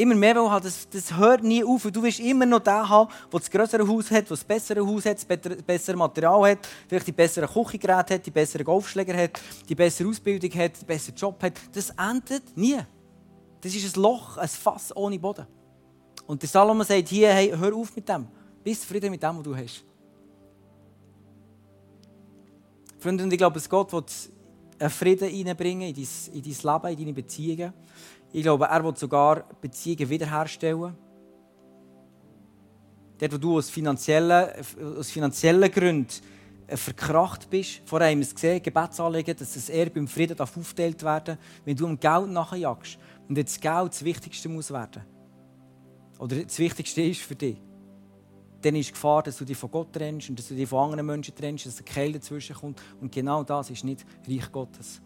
immer 0.00 0.14
mehr 0.14 0.34
will 0.34 0.50
haben, 0.50 0.64
das, 0.64 0.88
das 0.88 1.16
hört 1.16 1.42
nie 1.42 1.62
auf. 1.62 1.84
Und 1.84 1.94
du 1.94 2.02
wirst 2.02 2.20
immer 2.20 2.46
noch 2.46 2.60
den 2.60 2.88
haben, 2.88 3.10
der 3.32 3.40
das 3.40 3.50
größere 3.50 3.86
Haus 3.86 4.10
hat, 4.10 4.30
das 4.30 4.44
bessere 4.44 4.86
Haus 4.86 5.04
hat, 5.04 5.16
das 5.16 5.62
bessere 5.62 5.96
Material 5.96 6.52
hat, 6.52 6.68
vielleicht 6.88 7.06
die 7.06 7.12
besseren 7.12 7.48
Küchengeräte 7.48 8.14
hat, 8.14 8.26
die 8.26 8.30
besseren 8.30 8.64
Golfschläger 8.64 9.16
hat, 9.16 9.40
die 9.68 9.74
bessere 9.74 10.08
Ausbildung 10.08 10.50
hat, 10.54 10.80
den 10.80 10.86
besseren 10.86 11.16
Job 11.16 11.42
hat. 11.42 11.54
Das 11.72 11.90
endet 11.90 12.56
nie. 12.56 12.78
Das 13.60 13.74
ist 13.74 13.96
ein 13.96 14.02
Loch, 14.02 14.38
ein 14.38 14.48
Fass 14.48 14.96
ohne 14.96 15.18
Boden. 15.18 15.46
Und 16.26 16.40
der 16.40 16.48
Salomo 16.48 16.82
sagt 16.82 17.08
hier, 17.08 17.32
hey, 17.32 17.52
hör 17.56 17.74
auf 17.74 17.94
mit 17.94 18.08
dem. 18.08 18.26
Bist 18.62 18.82
zufrieden 18.82 19.10
mit 19.10 19.22
dem, 19.22 19.36
was 19.36 19.42
du 19.42 19.56
hast. 19.56 19.84
Freunde, 22.98 23.24
und 23.24 23.32
ich 23.32 23.38
glaube, 23.38 23.54
dass 23.54 23.68
Gott 23.68 23.92
will 23.92 24.04
einen 24.78 24.90
Frieden 24.90 25.28
reinbringen 25.28 25.88
in 25.88 25.94
dein, 25.94 26.34
in 26.34 26.42
dein 26.42 26.74
Leben, 26.74 26.92
in 26.92 26.98
deine 26.98 27.12
Beziehungen. 27.12 27.72
Ich 28.32 28.42
glaube, 28.42 28.66
er 28.66 28.84
will 28.84 28.96
sogar 28.96 29.44
Beziehungen 29.60 30.08
wiederherstellen. 30.08 30.96
Dort, 33.18 33.32
wo 33.32 33.38
du 33.38 33.58
aus 33.58 33.68
finanziellen, 33.68 34.48
aus 34.96 35.10
finanziellen 35.10 35.70
Gründen 35.70 36.08
äh, 36.70 36.76
verkracht 36.76 37.50
bist. 37.50 37.82
Vorher 37.84 38.10
haben 38.10 38.18
wir 38.18 38.26
es 38.26 38.34
gesehen, 38.34 38.62
Gebetsanliegen, 38.62 39.36
dass 39.36 39.54
das 39.54 39.68
Erbe 39.68 39.98
im 39.98 40.08
Frieden 40.08 40.38
aufgeteilt 40.38 41.02
werden 41.02 41.36
darf, 41.36 41.38
wenn 41.64 41.76
du 41.76 41.84
um 41.84 41.98
Geld 41.98 42.28
nachjagst. 42.28 42.98
Und 43.28 43.36
jetzt 43.36 43.60
Geld 43.60 43.92
das 43.92 44.04
Wichtigste 44.04 44.48
muss 44.48 44.70
werden. 44.70 45.02
Oder 46.18 46.44
das 46.44 46.58
Wichtigste 46.58 47.02
ist 47.02 47.22
für 47.22 47.34
dich. 47.34 47.56
Dann 48.62 48.76
ist 48.76 48.88
die 48.88 48.92
Gefahr, 48.92 49.22
dass 49.22 49.38
du 49.38 49.44
dich 49.44 49.56
von 49.56 49.70
Gott 49.70 49.92
trennst 49.92 50.28
und 50.30 50.38
dass 50.38 50.48
du 50.48 50.54
dich 50.54 50.68
von 50.68 50.84
anderen 50.84 51.06
Menschen 51.06 51.34
trennst, 51.34 51.66
dass 51.66 51.78
ein 51.78 51.84
Kehl 51.84 52.12
dazwischen 52.12 52.54
kommt. 52.54 52.80
Und 53.00 53.10
genau 53.10 53.42
das 53.42 53.70
ist 53.70 53.84
nicht 53.84 54.04
Reich 54.28 54.52
Gottes. 54.52 55.00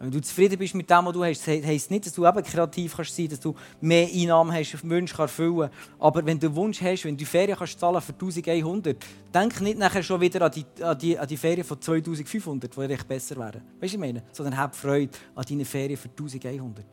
Wenn 0.00 0.12
du 0.12 0.20
zufrieden 0.20 0.56
bist 0.58 0.76
mit 0.76 0.88
dem, 0.88 1.06
was 1.06 1.12
du 1.12 1.24
hast, 1.24 1.44
heisst 1.48 1.90
nicht, 1.90 2.06
dass 2.06 2.12
du 2.12 2.24
eben 2.24 2.42
kreativ 2.44 2.94
kannst 2.94 3.16
sein 3.16 3.26
kannst, 3.26 3.44
dass 3.44 3.52
du 3.52 3.54
mehr 3.80 4.08
Einnahmen 4.08 4.52
hast, 4.52 4.88
Wünsche 4.88 5.20
erfüllen 5.20 5.58
kannst. 5.58 5.74
Aber 5.98 6.24
wenn 6.24 6.38
du 6.38 6.46
einen 6.46 6.56
Wunsch 6.56 6.80
hast, 6.80 7.04
wenn 7.04 7.16
du 7.16 7.24
Ferien 7.24 7.58
kannst 7.58 7.80
zahlen 7.80 8.00
für 8.00 8.12
1100, 8.12 8.96
denk 9.34 9.60
nicht 9.60 9.76
nachher 9.76 10.02
schon 10.04 10.20
wieder 10.20 10.42
an 10.42 10.52
die, 10.52 10.64
an 10.82 10.96
die, 10.96 11.18
an 11.18 11.26
die 11.26 11.36
Ferien 11.36 11.64
von 11.64 11.80
2500, 11.80 12.76
die 12.76 12.80
echt 12.92 13.08
besser 13.08 13.36
wären. 13.36 13.62
Weißt 13.80 13.92
du, 13.92 13.96
ich 13.96 13.98
meine? 13.98 14.22
Sondern 14.30 14.56
hab 14.56 14.76
Freude 14.76 15.10
an 15.34 15.44
deinen 15.44 15.64
Ferien 15.64 15.96
für 15.96 16.08
1100. 16.08 16.86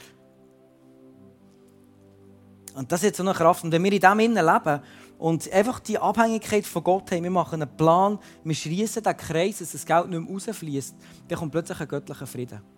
Und 2.74 2.92
das 2.92 3.04
hat 3.04 3.16
so 3.16 3.22
eine 3.22 3.34
Kraft. 3.34 3.64
Und 3.64 3.72
wenn 3.72 3.84
wir 3.84 3.94
in 3.94 4.00
dem 4.00 4.20
Innen 4.20 4.46
leben 4.46 4.82
und 5.20 5.52
einfach 5.54 5.80
die 5.80 6.00
Abhängigkeit 6.00 6.66
von 6.66 6.84
Gott 6.84 7.12
haben, 7.12 7.24
wir 7.24 7.30
machen 7.30 7.62
einen 7.62 7.78
Plan, 7.78 8.18
wir 8.44 8.56
schließen 8.56 9.04
den 9.04 9.16
Kreis, 9.16 9.60
dass 9.60 9.74
das 9.74 9.86
Geld 9.86 10.10
nicht 10.10 10.20
mehr 10.20 10.34
rausfließt, 10.34 10.96
dann 11.28 11.40
kommt 11.40 11.52
plötzlich 11.52 11.80
ein 11.80 11.88
göttlicher 11.88 12.26
Frieden. 12.26 12.75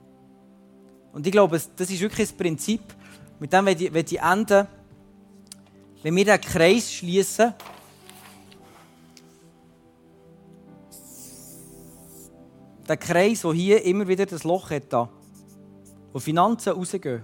Und 1.17 1.25
ich 1.25 1.31
glaube, 1.31 1.59
das 1.75 1.89
ist 1.89 1.99
wirklich 1.99 2.29
das 2.29 2.37
Prinzip. 2.37 2.79
Mit 3.39 3.51
dem 3.51 3.65
wenn 3.65 4.05
ich 4.05 4.21
enden. 4.21 4.67
Wenn 6.03 6.15
wir 6.15 6.25
den 6.25 6.39
Kreis 6.39 6.93
schließen, 6.93 7.55
der 12.87 12.97
Kreis, 12.97 13.41
der 13.41 13.53
hier 13.53 13.83
immer 13.83 14.07
wieder 14.07 14.27
das 14.27 14.43
Loch 14.43 14.69
hat, 14.69 14.93
da, 14.93 15.09
wo 16.13 16.19
Finanzen 16.19 16.73
rausgehen. 16.73 17.23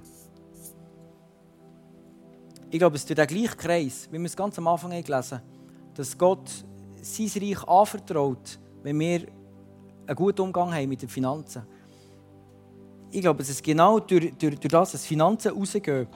Ich 2.72 2.80
glaube, 2.80 2.96
es 2.96 3.04
ist 3.04 3.16
der 3.16 3.28
gleiche 3.28 3.56
Kreis, 3.56 4.08
wie 4.10 4.18
wir 4.18 4.26
es 4.26 4.36
ganz 4.36 4.58
am 4.58 4.70
Anfang 4.70 4.89
gelesen 4.89 5.38
haben, 5.38 5.94
dass 5.94 6.18
Gott 6.18 6.50
sein 7.00 7.30
Reich 7.36 7.64
anvertraut, 7.68 8.58
wenn 8.82 9.00
wir 9.00 9.28
einen 10.08 10.16
guten 10.16 10.41
Umgang 10.41 10.74
haben 10.74 10.89
mit 10.89 11.04
den 11.04 11.10
Finanzen 11.10 11.62
ich 13.14 13.22
glaube, 13.22 13.43
dass 13.43 13.61
genau 13.61 13.99
durch, 13.99 14.34
durch, 14.39 14.59
durch 14.59 14.72
das, 14.72 14.91
dass 14.93 15.05
Finanzen 15.05 15.51
rausgehen, 15.51 16.07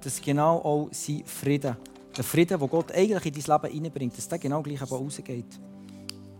dass 0.00 0.20
genau 0.20 0.56
auch 0.58 0.88
sein 0.90 1.22
Frieden, 1.24 1.76
der 2.16 2.24
Frieden, 2.24 2.58
den 2.58 2.68
Gott 2.68 2.90
eigentlich 2.92 3.26
in 3.26 3.42
dein 3.42 3.60
Leben 3.62 3.74
hineinbringt, 3.74 4.18
dass 4.18 4.28
der 4.28 4.38
genau 4.38 4.60
gleich 4.60 4.82
auch 4.82 4.90
rausgeht. 4.90 5.60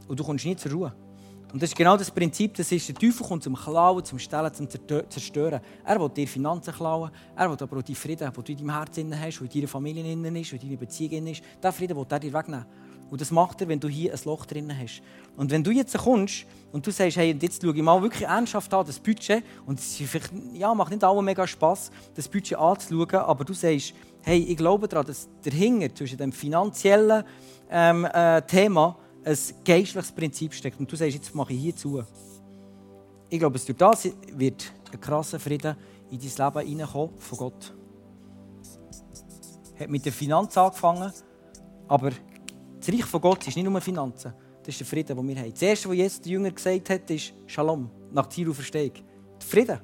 Und 0.09 0.19
du 0.19 0.25
kommst 0.25 0.45
nicht 0.45 0.59
zur 0.59 0.73
Ruhe. 0.73 0.93
Und 1.53 1.63
das 1.63 1.71
ist 1.71 1.77
genau 1.77 1.97
das 1.97 2.11
Prinzip, 2.11 2.55
das 2.55 2.71
ist, 2.73 2.89
der 2.89 2.95
Teufel 2.95 3.27
kommt 3.27 3.43
zum 3.43 3.55
Klauen, 3.55 4.05
zum 4.05 4.19
Stellen, 4.19 4.53
zum 4.53 4.69
Zerstören. 4.69 5.61
Er 5.85 6.01
will 6.01 6.09
dir 6.09 6.27
Finanzen 6.27 6.73
klauen, 6.73 7.11
er 7.37 7.51
will 7.51 7.57
aber 7.61 7.79
auch 7.79 7.83
die 7.83 7.95
Frieden, 7.95 8.33
den 8.33 8.45
du 8.45 8.53
in 8.53 8.59
deinem 8.59 8.71
Herzen 8.71 9.21
hast, 9.21 9.39
der 9.39 9.47
in 9.47 9.53
deiner 9.53 9.69
Familie 9.69 10.03
ist, 10.03 10.53
der 10.53 10.63
in 10.63 10.69
deiner 10.69 10.77
Beziehung 10.77 11.27
ist, 11.27 11.43
diesen 11.63 11.73
Frieden 11.73 11.97
will 11.97 12.07
er 12.09 12.19
dir 12.21 12.33
wegnehmen. 12.33 12.67
Und 13.11 13.21
das 13.21 13.31
macht 13.31 13.61
er, 13.61 13.69
wenn 13.69 13.81
du 13.81 13.89
hier 13.89 14.13
ein 14.13 14.21
Loch 14.25 14.47
drin 14.47 14.73
hast. 14.77 15.03
Und 15.37 15.51
wenn 15.51 15.65
du 15.65 15.73
jetzt 15.73 15.97
kommst 15.99 16.47
und 16.73 16.87
du 16.87 16.93
sagst, 16.93 17.17
hey, 17.17 17.37
jetzt 17.41 17.63
schaue 17.63 17.75
ich 17.75 17.83
mal 17.83 18.01
wirklich 18.01 18.23
ernsthaft 18.23 18.73
an, 18.73 18.87
das 18.87 19.01
Budget, 19.01 19.43
und 19.67 19.81
es 19.81 20.01
ja, 20.55 20.73
macht 20.75 20.93
nicht 20.93 21.03
allen 21.03 21.25
mega 21.25 21.47
Spass, 21.47 21.91
das 22.15 22.29
Budget 22.29 22.57
anzuschauen, 22.57 23.25
aber 23.25 23.45
du 23.45 23.53
sagst, 23.53 23.95
hey, 24.23 24.39
ich 24.39 24.57
glaube 24.57 24.87
daran, 24.87 25.07
dass 25.07 25.29
dahinter 25.43 25.93
zwischen 25.95 26.19
dem 26.19 26.31
finanziellen 26.31 27.25
ähm, 27.69 28.05
äh, 28.05 28.43
Thema 28.43 28.97
ein 29.25 29.37
geistliches 29.65 30.13
Prinzip 30.13 30.55
steckt. 30.55 30.79
Und 30.79 30.91
du 30.91 30.97
sagst, 30.97 31.15
jetzt 31.15 31.35
mache 31.35 31.53
ich 31.53 31.61
hier 31.61 31.77
zu. 31.77 32.03
Ich 33.29 33.39
glaube, 33.39 33.55
dass 33.55 33.65
durch 33.65 33.79
das 33.79 34.09
wird 34.33 34.73
ein 34.93 35.01
krasser 35.01 35.41
Frieden 35.41 35.77
in 36.11 36.19
dein 36.19 36.47
Leben 36.55 36.69
hineinkommen 36.69 37.19
von 37.19 37.39
Gott. 37.39 37.75
Hat 39.79 39.89
mit 39.89 40.05
der 40.05 40.13
Finanz 40.13 40.57
angefangen, 40.57 41.13
aber 41.89 42.11
das 42.81 42.89
Reich 42.89 43.05
von 43.05 43.21
Gott 43.21 43.47
ist 43.47 43.57
nicht 43.57 43.69
nur 43.69 43.81
Finanzen. 43.81 44.33
Das 44.61 44.69
ist 44.69 44.81
der 44.81 44.87
Frieden, 44.87 45.17
den 45.17 45.29
wir 45.29 45.37
haben. 45.37 45.51
Das 45.53 45.63
Erste, 45.63 45.89
was 45.89 45.97
Jesus 45.97 46.21
der 46.21 46.33
Jünger 46.33 46.51
gesagt 46.51 46.91
hat, 46.91 47.11
ist 47.11 47.33
Shalom, 47.47 47.91
nach 48.11 48.29
Ziel 48.29 48.53
Verstehung. 48.53 48.93
Der 48.95 49.49
Frieden. 49.49 49.81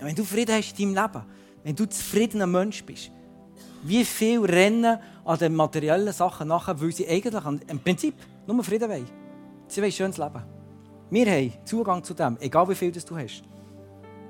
Wenn 0.00 0.14
du 0.14 0.24
Frieden 0.24 0.54
hast 0.54 0.78
in 0.78 0.94
deinem 0.94 1.04
Leben, 1.04 1.24
wenn 1.64 1.74
du 1.74 1.86
zufriedener 1.86 2.46
Mensch 2.46 2.84
bist, 2.84 3.10
wie 3.82 4.04
viel 4.04 4.44
rennen 4.44 4.98
an 5.24 5.38
den 5.38 5.54
materiellen 5.54 6.12
Sachen 6.12 6.48
nachher, 6.48 6.80
weil 6.80 6.92
sie 6.92 7.08
eigentlich 7.08 7.44
im 7.68 7.78
Prinzip 7.80 8.14
nur 8.46 8.62
Frieden 8.62 8.88
wollen. 8.90 9.06
Sie 9.68 9.80
wollen 9.80 9.88
ein 9.88 9.92
schönes 9.92 10.18
Leben. 10.18 10.42
Wir 11.10 11.26
haben 11.26 11.52
Zugang 11.64 12.02
zu 12.02 12.14
dem, 12.14 12.36
egal 12.40 12.68
wie 12.68 12.74
viel 12.74 12.90
das 12.90 13.04
du 13.04 13.16
hast. 13.16 13.42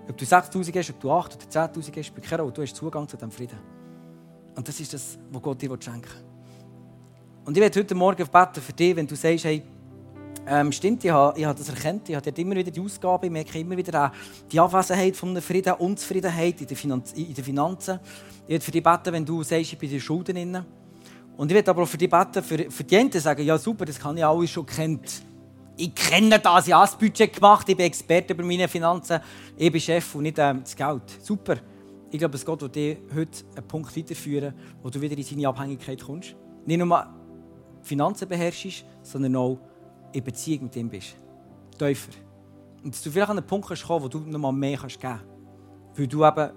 Ob 0.08 0.16
du 0.16 0.24
6'000 0.24 0.78
hast, 0.78 0.90
ob 0.90 1.00
du 1.00 1.10
8'000 1.10 1.34
oder 1.34 1.70
10'000 1.72 2.48
hast. 2.48 2.56
Du 2.56 2.62
hast 2.62 2.76
Zugang 2.76 3.08
zu 3.08 3.16
diesem 3.16 3.30
Frieden. 3.30 3.58
Und 4.54 4.68
das 4.68 4.78
ist 4.78 4.92
das, 4.92 5.18
was 5.30 5.42
Gott 5.42 5.60
dir 5.60 5.76
schenken 5.80 6.04
will. 6.04 6.25
Und 7.46 7.56
ich 7.56 7.60
werde 7.60 7.78
heute 7.78 7.94
Morgen 7.94 8.26
beten 8.26 8.60
für 8.60 8.72
dich, 8.72 8.96
wenn 8.96 9.06
du 9.06 9.14
sagst, 9.14 9.44
hey, 9.44 9.62
ähm, 10.48 10.72
stimmt, 10.72 11.04
ich 11.04 11.12
habe, 11.12 11.38
ich 11.38 11.44
habe 11.44 11.56
das 11.56 11.68
erkannt, 11.68 12.08
ich 12.08 12.16
habe 12.16 12.28
immer 12.28 12.56
wieder 12.56 12.72
die 12.72 12.80
Ausgabe, 12.80 13.26
ich 13.26 13.32
merke 13.32 13.60
immer 13.60 13.76
wieder 13.76 14.10
die 14.50 14.58
Abwesenheit 14.58 15.14
von 15.14 15.40
Frieden, 15.40 15.72
Unzufriedenheit 15.74 16.60
in 16.60 16.66
den, 16.66 16.76
Finanz 16.76 17.12
in 17.12 17.32
den 17.32 17.44
Finanzen. 17.44 18.00
Ich 18.46 18.50
werde 18.50 18.64
für 18.64 18.72
dich 18.72 18.82
beten, 18.82 19.12
wenn 19.12 19.24
du 19.24 19.44
sagst, 19.44 19.72
ich 19.72 19.78
bin 19.78 19.88
in 19.88 19.94
den 19.94 20.00
Schulden 20.00 20.34
drin. 20.34 20.64
Und 21.36 21.48
ich 21.48 21.54
werde 21.54 21.70
aber 21.70 21.84
auch 21.84 21.88
für 21.88 21.96
die 21.96 22.08
beten, 22.08 22.42
für, 22.42 22.68
für 22.68 22.82
die 22.82 22.96
einen 22.96 23.12
sagen, 23.12 23.44
ja 23.44 23.56
super, 23.56 23.84
das 23.84 24.00
kann 24.00 24.16
ich 24.16 24.24
alles 24.24 24.50
schon 24.50 24.66
kennt. 24.66 25.22
Ich 25.76 25.94
kenne 25.94 26.40
das, 26.40 26.66
ich 26.66 26.74
habe 26.74 26.84
das 26.84 26.98
Budget 26.98 27.32
gemacht, 27.32 27.68
ich 27.68 27.76
bin 27.76 27.86
Experte 27.86 28.34
über 28.34 28.42
meine 28.42 28.66
Finanzen, 28.66 29.20
ich 29.56 29.70
bin 29.70 29.80
Chef 29.80 30.16
und 30.16 30.24
nicht 30.24 30.38
ähm, 30.40 30.62
das 30.64 30.74
Geld. 30.74 31.02
Super. 31.22 31.58
Ich 32.10 32.18
glaube, 32.18 32.32
dass 32.32 32.44
Gott 32.44 32.62
will 32.62 32.70
dich 32.70 32.98
heute 33.14 33.44
einen 33.54 33.68
Punkt 33.68 33.96
weiterführen, 33.96 34.52
wo 34.82 34.90
du 34.90 35.00
wieder 35.00 35.16
in 35.16 35.22
seine 35.22 35.46
Abhängigkeit 35.46 36.02
kommst. 36.02 36.34
Nicht 36.64 36.78
nur 36.78 37.06
Finanzen 37.86 38.28
beherrschst, 38.28 38.84
sondern 39.02 39.36
auch 39.36 39.58
in 40.12 40.24
Beziehung 40.24 40.64
mit 40.64 40.76
ihm 40.76 40.88
bist. 40.88 41.16
Täufer. 41.78 42.12
Und 42.82 42.94
dass 42.94 43.02
du 43.02 43.10
vielleicht 43.10 43.30
an 43.30 43.38
einen 43.38 43.46
Punkt 43.46 43.68
kannst 43.68 43.84
kommen, 43.84 44.04
wo 44.04 44.08
du 44.08 44.18
noch 44.20 44.38
mal 44.38 44.52
mehr 44.52 44.76
kannst 44.76 45.00
geben 45.00 45.14
kannst. 45.14 45.98
Weil 45.98 46.06
du 46.06 46.24
eben 46.24 46.50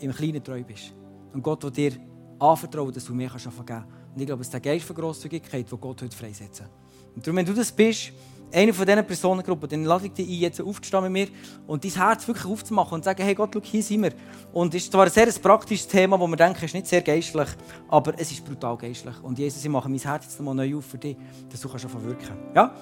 im 0.00 0.12
Kleinen 0.12 0.42
treu 0.42 0.62
bist. 0.62 0.94
Und 1.32 1.42
Gott 1.42 1.62
will 1.64 1.70
dir 1.70 1.92
anvertrauen, 2.38 2.92
dass 2.92 3.04
du 3.04 3.14
mehr 3.14 3.28
kannst 3.28 3.44
geben 3.44 3.66
kannst. 3.66 3.88
Und 4.14 4.20
ich 4.20 4.26
glaube, 4.26 4.40
es 4.42 4.48
ist 4.48 4.52
der 4.52 4.60
Geist 4.60 4.84
von 4.84 4.96
Grosszügigkeit, 4.96 5.70
den 5.70 5.80
Gott 5.80 6.02
heute 6.02 6.16
freisetzen 6.16 6.66
Und 7.14 7.26
darum, 7.26 7.36
wenn 7.36 7.46
du 7.46 7.54
das 7.54 7.72
bist, 7.72 8.12
eine 8.52 8.72
von 8.72 8.86
diesen 8.86 9.06
Personengruppen, 9.06 9.68
dann 9.68 9.84
lade 9.84 10.06
ich 10.06 10.12
dich 10.12 10.28
ein, 10.28 10.34
jetzt 10.34 10.60
aufzustehen 10.60 11.02
mit 11.04 11.12
mir 11.12 11.28
und 11.66 11.84
dein 11.84 11.90
Herz 11.90 12.26
wirklich 12.26 12.46
aufzumachen 12.46 12.94
und 12.94 13.02
zu 13.02 13.06
sagen, 13.06 13.22
hey 13.22 13.34
Gott, 13.34 13.50
schau, 13.52 13.60
hier 13.62 13.82
sind 13.82 14.02
wir. 14.02 14.12
Und 14.52 14.74
es 14.74 14.84
ist 14.84 14.92
zwar 14.92 15.04
ein 15.04 15.10
sehr 15.10 15.26
praktisches 15.26 15.86
Thema, 15.86 16.18
wo 16.18 16.26
man 16.26 16.36
denkt, 16.36 16.58
es 16.58 16.64
ist 16.64 16.74
nicht 16.74 16.86
sehr 16.86 17.02
geistlich, 17.02 17.48
aber 17.88 18.14
es 18.16 18.32
ist 18.32 18.44
brutal 18.44 18.76
geistlich. 18.76 19.14
Und 19.22 19.38
Jesus, 19.38 19.62
ich 19.62 19.70
mache 19.70 19.88
mein 19.88 19.98
Herz 19.98 20.24
jetzt 20.24 20.38
nochmal 20.40 20.54
neu 20.54 20.78
auf 20.78 20.86
für 20.86 20.98
dich, 20.98 21.16
dass 21.50 21.60
du 21.60 21.68
kannst 21.68 21.84
wirken 21.84 22.36
Ja? 22.54 22.74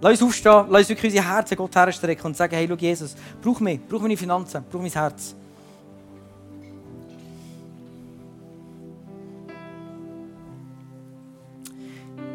Lass 0.00 0.20
uns 0.20 0.22
aufstehen, 0.22 0.66
lass 0.68 0.80
uns 0.80 0.88
wirklich 0.90 1.14
unser 1.14 1.28
Herz 1.28 1.50
Gott 1.56 1.74
herstrecken 1.74 2.26
und 2.26 2.36
sagen, 2.36 2.54
hey, 2.54 2.66
schau, 2.68 2.76
Jesus, 2.76 3.14
brauch 3.40 3.60
mich, 3.60 3.80
brauch 3.86 4.00
meine 4.00 4.16
Finanzen, 4.16 4.64
brauch 4.70 4.80
mein 4.80 4.90
Herz. 4.90 5.34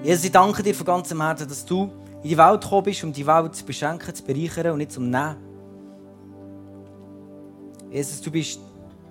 Jesus, 0.02 0.24
ich 0.24 0.32
danke 0.32 0.64
dir 0.64 0.74
von 0.74 0.86
ganzem 0.86 1.22
Herzen, 1.22 1.48
dass 1.48 1.66
du 1.66 1.92
in 2.24 2.30
die 2.30 2.38
Welt 2.38 2.62
gekommen 2.62 2.84
bist, 2.84 3.04
um 3.04 3.14
die 3.14 3.26
Welt 3.26 3.56
zu 3.56 3.66
beschenken, 3.66 4.14
zu 4.14 4.24
bereichern 4.24 4.72
und 4.72 4.80
nicht 4.80 4.92
zum 4.92 5.10
Nehmen. 5.10 5.38
Jesus, 7.92 8.22
du 8.22 8.30
bist, 8.30 8.60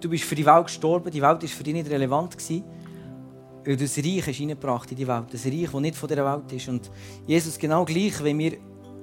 du 0.01 0.09
bist 0.09 0.25
für 0.25 0.35
die 0.35 0.47
Welt 0.47 0.67
gestorben, 0.67 1.11
die 1.11 1.23
Welt 1.23 1.43
war 1.43 1.49
für 1.49 1.65
dich 1.65 1.75
nicht 1.75 1.91
relevant. 1.91 2.37
Gewesen, 2.37 2.65
weil 3.65 3.77
du 3.77 3.85
ein 3.85 4.05
Reich 4.05 4.27
hast 4.27 4.41
reingebracht 4.41 4.91
in 4.91 4.97
die 4.97 5.07
Welt, 5.07 5.27
ein 5.33 5.53
Reich, 5.53 5.71
das 5.71 5.81
nicht 5.81 5.97
von 5.97 6.09
dieser 6.09 6.25
Welt 6.25 6.53
ist. 6.53 6.69
Und 6.69 6.91
Jesus, 7.27 7.59
genau 7.59 7.85
gleich, 7.85 8.23
wenn 8.23 8.39
wir 8.39 8.53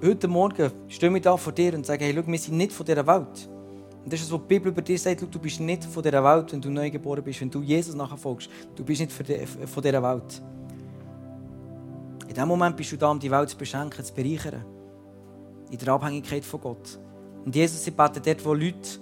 heute 0.02 0.28
Morgen 0.28 0.72
stehen 0.88 1.14
wir 1.14 1.22
da 1.22 1.36
vor 1.38 1.54
dir 1.54 1.74
und 1.74 1.86
sagen, 1.86 2.04
hey, 2.04 2.14
schau, 2.16 2.26
wir 2.26 2.40
sind 2.40 2.58
nicht 2.58 2.72
von 2.72 2.86
dieser 2.86 3.06
Welt. 3.06 3.50
Und 4.04 4.14
das 4.14 4.22
ist, 4.22 4.32
was 4.32 4.40
die 4.40 4.48
Bibel 4.48 4.72
über 4.72 4.82
dir 4.82 5.00
sagt, 5.00 5.22
du 5.22 5.40
bist 5.40 5.60
nicht 5.60 5.84
von 5.84 6.04
dieser 6.04 6.24
Welt, 6.24 6.54
wenn 6.54 6.62
du 6.62 6.70
neu 6.70 6.92
geboren 6.92 7.24
bist, 7.24 7.42
wenn 7.42 7.50
du 7.50 7.62
Jesus 7.62 7.96
nachfolgst. 7.96 8.50
Du 8.76 8.84
bist 8.84 9.02
nicht 9.02 9.12
von 9.12 9.26
dieser 9.26 10.04
Welt. 10.04 10.42
In 12.36 12.42
diesem 12.42 12.50
Moment 12.50 12.76
bist 12.76 12.92
du 12.92 12.98
da, 12.98 13.12
um 13.12 13.18
die 13.18 13.32
Welt 13.32 13.50
zu 13.50 13.56
beschenken, 13.56 14.04
zu 14.04 14.14
bereichern. 14.14 14.66
In 15.72 15.78
der 15.78 15.88
Abhängigkeit 15.88 16.44
von 16.44 16.60
Gott. 16.60 17.00
Und 17.46 17.56
Jesus, 17.56 17.88
ich 17.88 17.96
bete 17.96 18.20
dort, 18.20 18.44
wo 18.44 18.54
Leute 18.54 19.00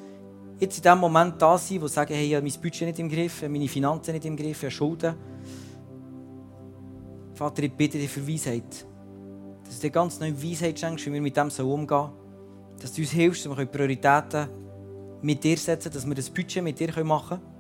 jetzt 0.60 0.78
in 0.78 0.84
diesem 0.84 1.00
Moment 1.00 1.42
da 1.42 1.58
sind, 1.58 1.82
die 1.82 1.88
sagen, 1.88 2.14
hey, 2.14 2.28
ich 2.28 2.36
habe 2.36 2.48
mein 2.48 2.62
Budget 2.62 2.82
nicht 2.90 3.00
im 3.00 3.10
Griff, 3.10 3.42
meine 3.42 3.68
Finanzen 3.68 4.12
nicht 4.12 4.26
im 4.26 4.38
Griff, 4.38 4.58
ich 4.58 4.64
habe 4.66 4.70
Schulden. 4.72 5.16
Vater, 7.34 7.64
ich 7.64 7.74
bitte 7.74 7.98
dich 7.98 8.12
für 8.12 8.28
Weisheit. 8.28 8.86
Dass 9.66 9.78
du 9.78 9.82
dir 9.82 9.90
ganz 9.90 10.20
neue 10.20 10.40
Weisheit 10.44 10.80
schenkst, 10.80 11.08
wie 11.08 11.14
wir 11.14 11.22
mit 11.22 11.36
dem 11.36 11.50
so 11.50 11.74
umgehen. 11.74 12.10
Dass 12.80 12.94
du 12.94 13.02
uns 13.02 13.10
hilfst, 13.10 13.48
dass 13.48 13.58
wir 13.58 13.66
Prioritäten 13.66 14.48
mit 15.24 15.44
dir 15.44 15.58
setzen 15.58 15.86
können, 15.86 15.96
dass 15.96 16.06
wir 16.06 16.14
das 16.14 16.30
Budget 16.30 16.64
mit 16.64 16.80
dir 16.80 17.04
machen 17.04 17.40
können 17.40 17.53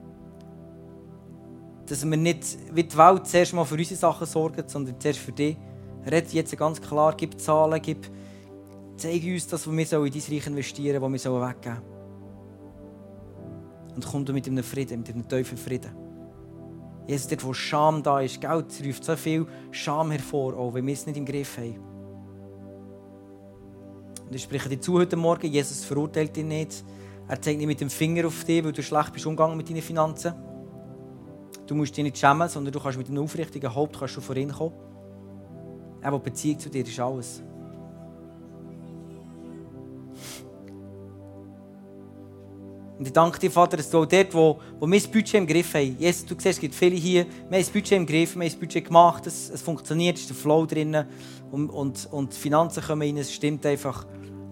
dass 1.87 2.09
wir 2.09 2.17
nicht 2.17 2.57
wie 2.73 2.83
die 2.83 2.97
Welt 2.97 3.27
zuerst 3.27 3.53
mal 3.53 3.65
für 3.65 3.75
unsere 3.75 3.99
Sachen 3.99 4.25
sorgen, 4.25 4.63
sondern 4.67 4.99
zuerst 4.99 5.19
für 5.19 5.31
dich. 5.31 5.57
Red 6.05 6.31
jetzt 6.33 6.57
ganz 6.57 6.81
klar, 6.81 7.13
gib 7.15 7.39
Zahlen, 7.39 7.81
gib, 7.81 8.09
zeige 8.97 9.33
uns 9.33 9.47
das, 9.47 9.67
was 9.67 9.73
wir 9.75 10.05
in 10.05 10.11
dein 10.11 10.21
Reich 10.29 10.47
investieren 10.47 11.01
was 11.01 11.25
wir 11.25 11.41
weggeben 11.41 11.61
sollen. 11.63 11.93
Und 13.95 14.05
komm 14.05 14.25
du 14.25 14.33
mit 14.33 14.47
einem 14.47 14.63
Frieden, 14.63 14.99
mit 14.99 15.09
einem 15.09 15.27
tiefen 15.27 15.57
Frieden. 15.57 15.91
Jesus, 17.07 17.27
dort, 17.27 17.43
wo 17.43 17.53
Scham 17.53 18.01
da 18.01 18.21
ist, 18.21 18.39
Geld 18.39 18.65
ruft 18.85 19.03
so 19.03 19.15
viel 19.15 19.45
Scham 19.71 20.11
hervor, 20.11 20.55
auch 20.57 20.73
wenn 20.73 20.87
wir 20.87 20.93
es 20.93 21.05
nicht 21.05 21.17
im 21.17 21.25
Griff 21.25 21.57
haben. 21.57 21.79
Und 24.25 24.33
ich 24.33 24.43
spreche 24.43 24.69
dir 24.69 24.79
zu 24.79 24.93
heute 24.93 25.17
Morgen, 25.17 25.47
Jesus 25.47 25.83
verurteilt 25.83 26.35
dich 26.35 26.45
nicht. 26.45 26.83
Er 27.27 27.41
zeigt 27.41 27.57
nicht 27.57 27.67
mit 27.67 27.81
dem 27.81 27.89
Finger 27.89 28.27
auf 28.27 28.43
dich, 28.45 28.63
weil 28.63 28.71
du 28.71 28.81
schlecht 28.81 29.13
bist 29.13 29.25
umgegangen 29.25 29.57
mit 29.57 29.69
deinen 29.69 29.81
Finanzen. 29.81 30.33
Du 31.73 31.77
musst 31.77 31.97
dich 31.97 32.03
nicht 32.03 32.19
schämen, 32.19 32.47
sondern 32.47 32.71
du 32.71 32.79
kannst 32.79 32.99
mit 32.99 33.09
einem 33.09 33.23
aufrichtigen 33.23 33.73
Haupt 33.73 33.97
kannst 33.97 34.15
du 34.15 34.21
vor 34.21 34.37
ihn 34.37 34.51
kommen. 34.51 34.75
Er, 36.01 36.11
der 36.11 36.19
Beziehung 36.19 36.59
zu 36.59 36.69
dir 36.69 36.85
ist 36.85 36.99
alles. 36.99 37.41
Und 42.99 43.07
ich 43.07 43.11
danke 43.11 43.39
dir, 43.39 43.49
Vater, 43.49 43.77
dass 43.77 43.89
du 43.89 44.03
auch 44.03 44.05
dort, 44.05 44.31
wo, 44.35 44.59
wo 44.79 44.85
wir 44.85 44.99
das 44.99 45.07
Budget 45.07 45.33
im 45.33 45.47
Griff 45.47 45.73
haben, 45.73 45.97
Jesus, 45.97 46.27
du 46.27 46.35
siehst, 46.35 46.45
es 46.45 46.59
gibt 46.59 46.75
viele 46.75 46.95
hier, 46.95 47.25
wir 47.25 47.57
haben 47.57 47.63
das 47.63 47.71
Budget 47.71 47.93
im 47.93 48.05
Griff, 48.05 48.35
wir 48.35 48.43
haben 48.43 48.49
das 48.51 48.59
Budget 48.59 48.85
gemacht, 48.85 49.25
es, 49.25 49.49
es 49.49 49.63
funktioniert, 49.63 50.17
es 50.17 50.21
ist 50.21 50.29
der 50.29 50.37
Flow 50.37 50.67
drin 50.67 50.95
und, 51.49 51.71
und, 51.71 52.07
und 52.11 52.33
die 52.33 52.37
Finanzen 52.37 52.83
kommen 52.83 53.01
rein, 53.01 53.17
es 53.17 53.33
stimmt 53.33 53.65
einfach. 53.65 54.05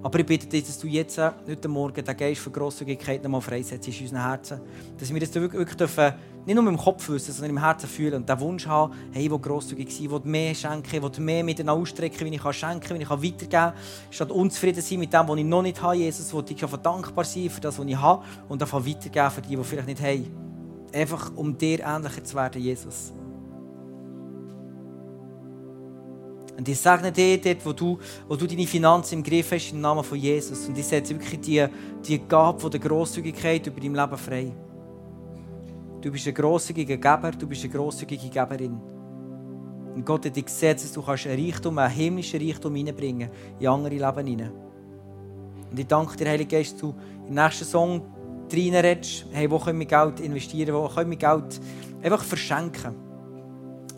Aber 0.04 0.18
ich 0.18 0.26
bitte 0.26 0.48
dich, 0.48 0.66
dass 0.66 0.80
du 0.80 0.88
jetzt, 0.88 1.20
äh, 1.20 1.30
heute 1.48 1.68
Morgen, 1.68 2.04
den 2.04 2.18
Geist 2.18 2.42
von 2.42 2.52
Grosszügigkeit 2.52 3.22
nochmal 3.22 3.42
freisetzt 3.42 3.88
in 3.88 3.94
unseren 3.94 4.24
Herzen. 4.24 4.60
Dass 4.98 5.14
wir 5.14 5.20
das 5.20 5.34
wirklich, 5.36 5.60
wirklich 5.60 5.78
dürfen, 5.78 6.14
nicht 6.44 6.56
nur 6.56 6.66
dem 6.66 6.78
Kopf 6.78 7.08
wissen, 7.10 7.32
sondern 7.32 7.52
im 7.52 7.64
Herzen 7.64 7.88
fühlen 7.88 8.16
und 8.16 8.28
den 8.28 8.40
Wunsch 8.40 8.66
haben, 8.66 8.94
hey, 9.12 9.26
ich 9.26 9.32
will 9.32 9.38
grosszügig 9.38 9.92
sein, 9.92 10.06
ich 10.06 10.12
will 10.12 10.22
mehr 10.24 10.56
schenken, 10.56 10.96
ich 10.96 11.02
will 11.04 11.24
mehr 11.24 11.44
mit 11.44 11.68
ausstrecken, 11.70 12.26
wie 12.26 12.36
ich 12.36 12.42
kann 12.42 12.54
schenken, 12.54 12.98
wie 12.98 13.04
ich 13.04 13.08
kann 13.08 13.24
weitergeben 13.24 13.50
kann. 13.52 13.74
Statt 14.10 14.32
unzufrieden 14.32 14.82
sein 14.82 15.00
mit 15.00 15.14
dem, 15.14 15.28
was 15.28 15.38
ich 15.38 15.46
noch 15.46 15.62
nicht 15.62 15.80
habe, 15.80 15.96
Jesus, 15.96 16.34
will 16.34 16.46
ich 16.50 16.64
einfach 16.64 16.78
dankbar 16.78 17.24
sein 17.24 17.52
für 17.52 17.62
das, 17.62 17.78
was 17.78 17.86
ich 17.86 17.96
habe 17.96 18.24
und 18.50 18.60
davon 18.60 18.88
weitergeben 18.88 19.30
für 19.30 19.42
die, 19.42 19.56
die 19.56 19.64
vielleicht 19.64 19.88
nicht 19.88 20.02
haben. 20.02 20.32
Einfach, 20.94 21.32
um 21.36 21.56
dir 21.56 21.80
ähnlicher 21.86 22.24
zu 22.24 22.36
werden, 22.36 22.60
Jesus. 22.60 23.14
Und 26.62 26.70
ich 26.70 26.80
segne 26.80 27.12
dir 27.12 27.42
dort, 27.42 27.66
wo 27.66 27.74
du, 27.74 27.98
wo 28.28 28.36
du 28.36 28.46
deine 28.46 28.68
Finanzen 28.68 29.16
im 29.16 29.24
Griff 29.24 29.52
hast, 29.52 29.72
im 29.72 29.82
Namen 29.82 30.04
von 30.04 30.16
Jesus. 30.16 30.68
Und 30.68 30.78
ich 30.78 30.86
setze 30.86 31.16
wirklich 31.16 31.40
die, 31.40 31.66
die 32.08 32.20
Gabe 32.20 32.60
von 32.60 32.70
der 32.70 32.80
Grosszügigkeit 32.80 33.66
über 33.66 33.82
dein 33.82 33.96
Leben 33.96 34.16
frei. 34.16 34.52
Du 36.02 36.12
bist 36.12 36.28
ein 36.28 36.36
grosszügiger 36.36 36.98
Geber, 36.98 37.32
du 37.32 37.48
bist 37.48 37.64
eine 37.64 37.74
grosszügige 37.74 38.30
Geberin. 38.30 38.80
Und 39.96 40.06
Gott 40.06 40.24
hat 40.24 40.36
dich 40.36 40.46
gesetzt, 40.46 40.86
dass 40.86 40.94
du 40.94 41.02
kannst 41.02 41.26
ein 41.26 41.44
Reichtum, 41.44 41.80
einen 41.80 41.92
himmlischen 41.96 42.40
Reichtum 42.40 42.76
hineinbringen 42.76 43.32
in 43.60 43.68
andere 43.68 43.96
Leben 43.96 44.28
hinein. 44.28 44.52
Und 45.72 45.80
ich 45.80 45.88
danke 45.88 46.16
dir, 46.16 46.30
Heilige 46.30 46.58
Geist, 46.58 46.74
dass 46.74 46.82
du 46.82 46.94
im 47.28 47.34
nächsten 47.34 47.66
Song 47.66 48.04
reinredest, 48.54 49.26
hey, 49.32 49.50
wo 49.50 49.58
können 49.58 49.80
wir 49.80 49.88
Geld 49.88 50.20
investieren, 50.20 50.76
wo 50.76 50.88
können 50.88 51.10
wir 51.10 51.18
Geld 51.18 51.60
einfach 52.04 52.24
verschenken. 52.24 52.94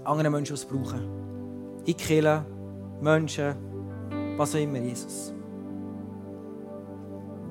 Anderen 0.06 0.32
Menschen, 0.32 0.56
die 0.56 0.62
es 0.62 0.66
brauchen. 0.66 1.24
In 1.86 1.98
Menschen, 3.04 3.56
was 4.38 4.56
auch 4.56 4.60
immer, 4.60 4.80
Jesus. 4.80 5.34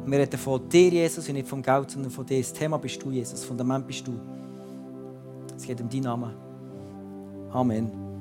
Wir 0.04 0.18
reden 0.18 0.38
von 0.38 0.68
dir, 0.68 0.90
Jesus, 0.90 1.28
und 1.28 1.34
nicht 1.34 1.46
vom 1.46 1.62
Geld, 1.62 1.90
sondern 1.90 2.10
von 2.10 2.26
dir. 2.26 2.38
Das 2.38 2.52
Thema 2.52 2.78
bist 2.78 3.02
du, 3.02 3.10
Jesus. 3.10 3.40
Das 3.40 3.44
Fundament 3.44 3.86
bist 3.86 4.06
du. 4.06 4.18
Es 5.56 5.64
geht 5.64 5.80
um 5.80 5.88
deinen 5.88 6.02
Namen. 6.02 6.34
Amen. 7.52 8.11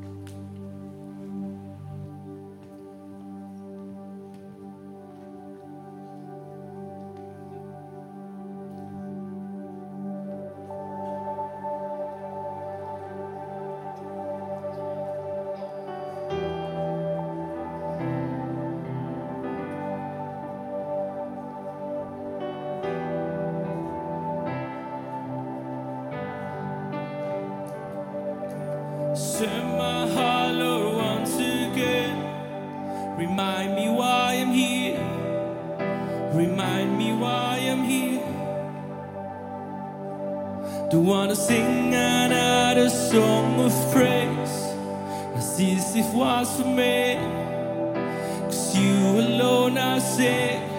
As 45.70 45.95
if 45.95 46.12
was 46.14 46.59
for 46.59 46.68
me. 46.68 47.18
Cause 48.45 48.76
you 48.76 49.20
alone 49.20 49.78
I 49.78 49.99
say. 49.99 50.70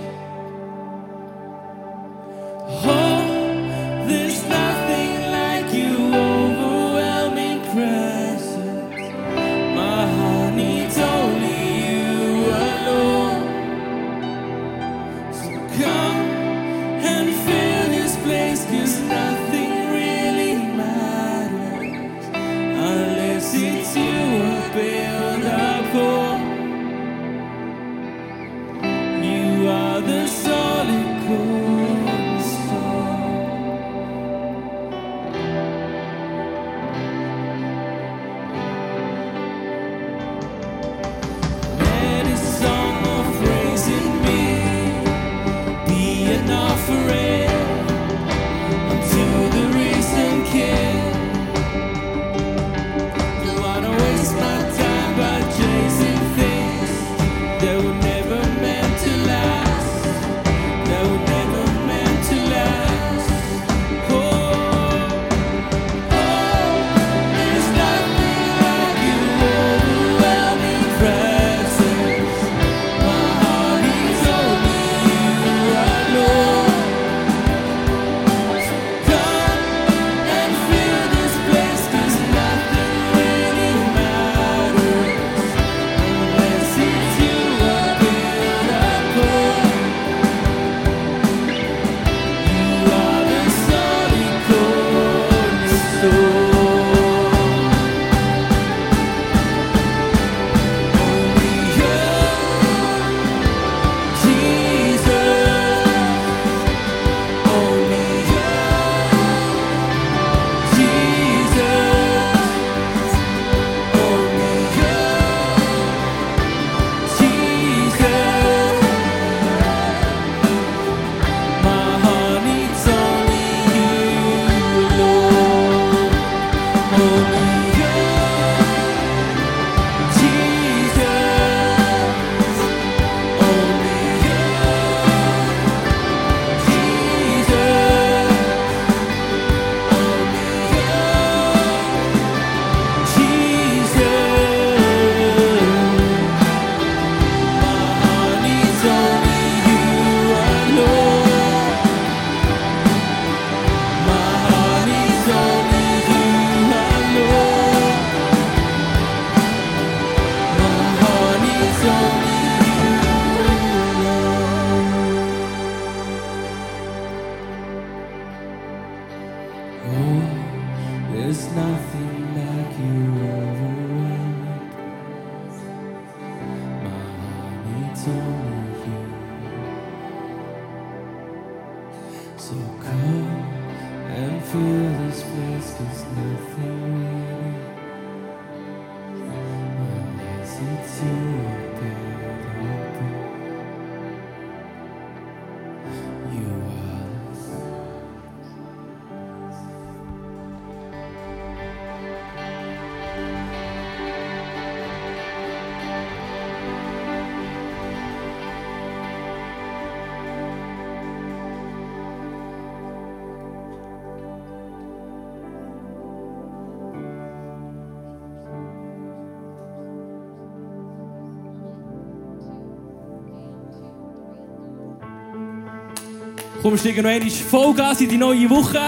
Kommst 226.63 226.85
steigen 226.85 227.03
noch 227.03 227.11
einmal 227.11 227.29
Vollgas 227.29 228.01
in 228.01 228.09
die 228.09 228.17
neue 228.17 228.49
Woche. 228.49 228.79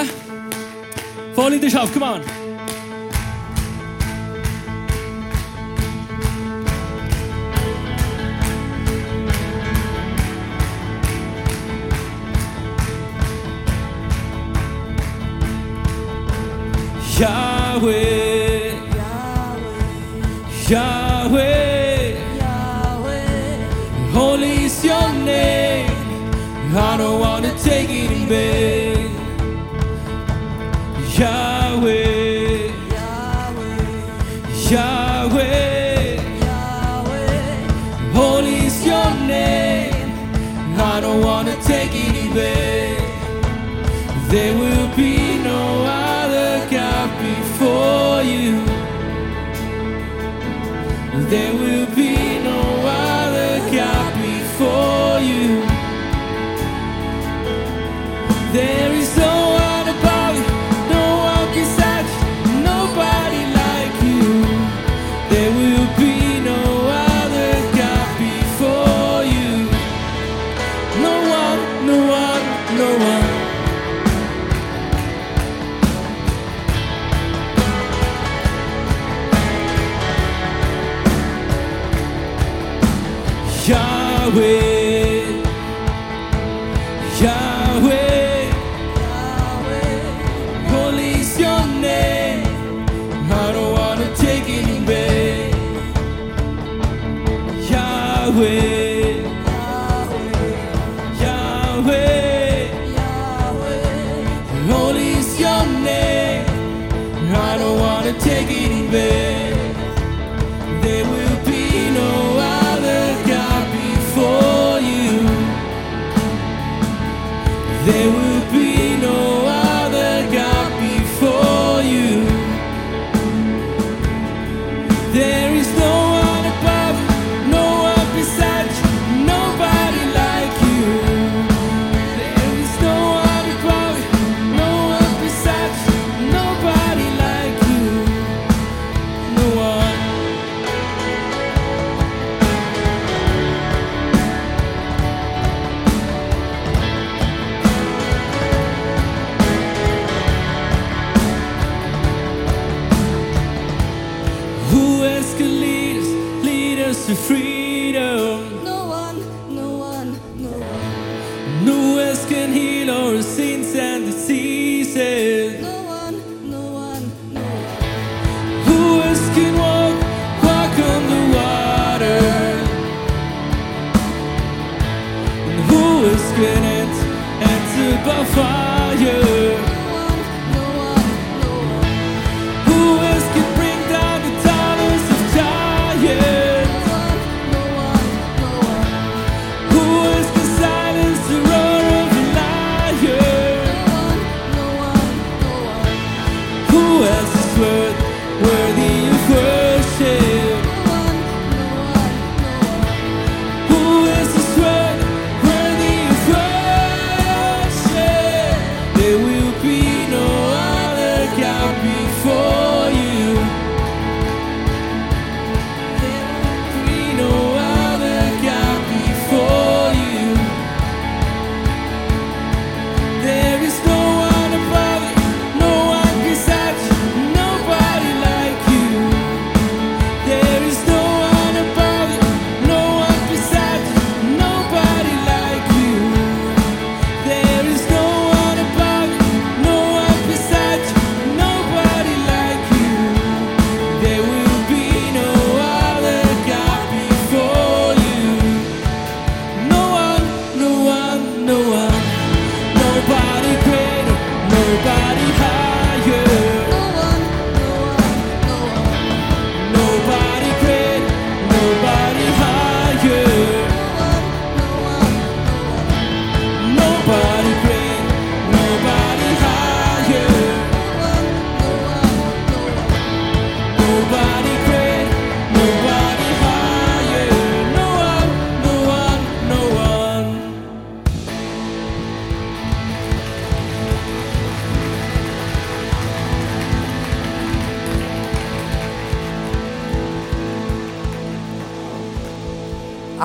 Voll 1.34 1.54
in 1.54 1.60
der 1.60 1.70
Schaft, 1.70 1.92
komm 1.92 2.04
an! 2.04 2.43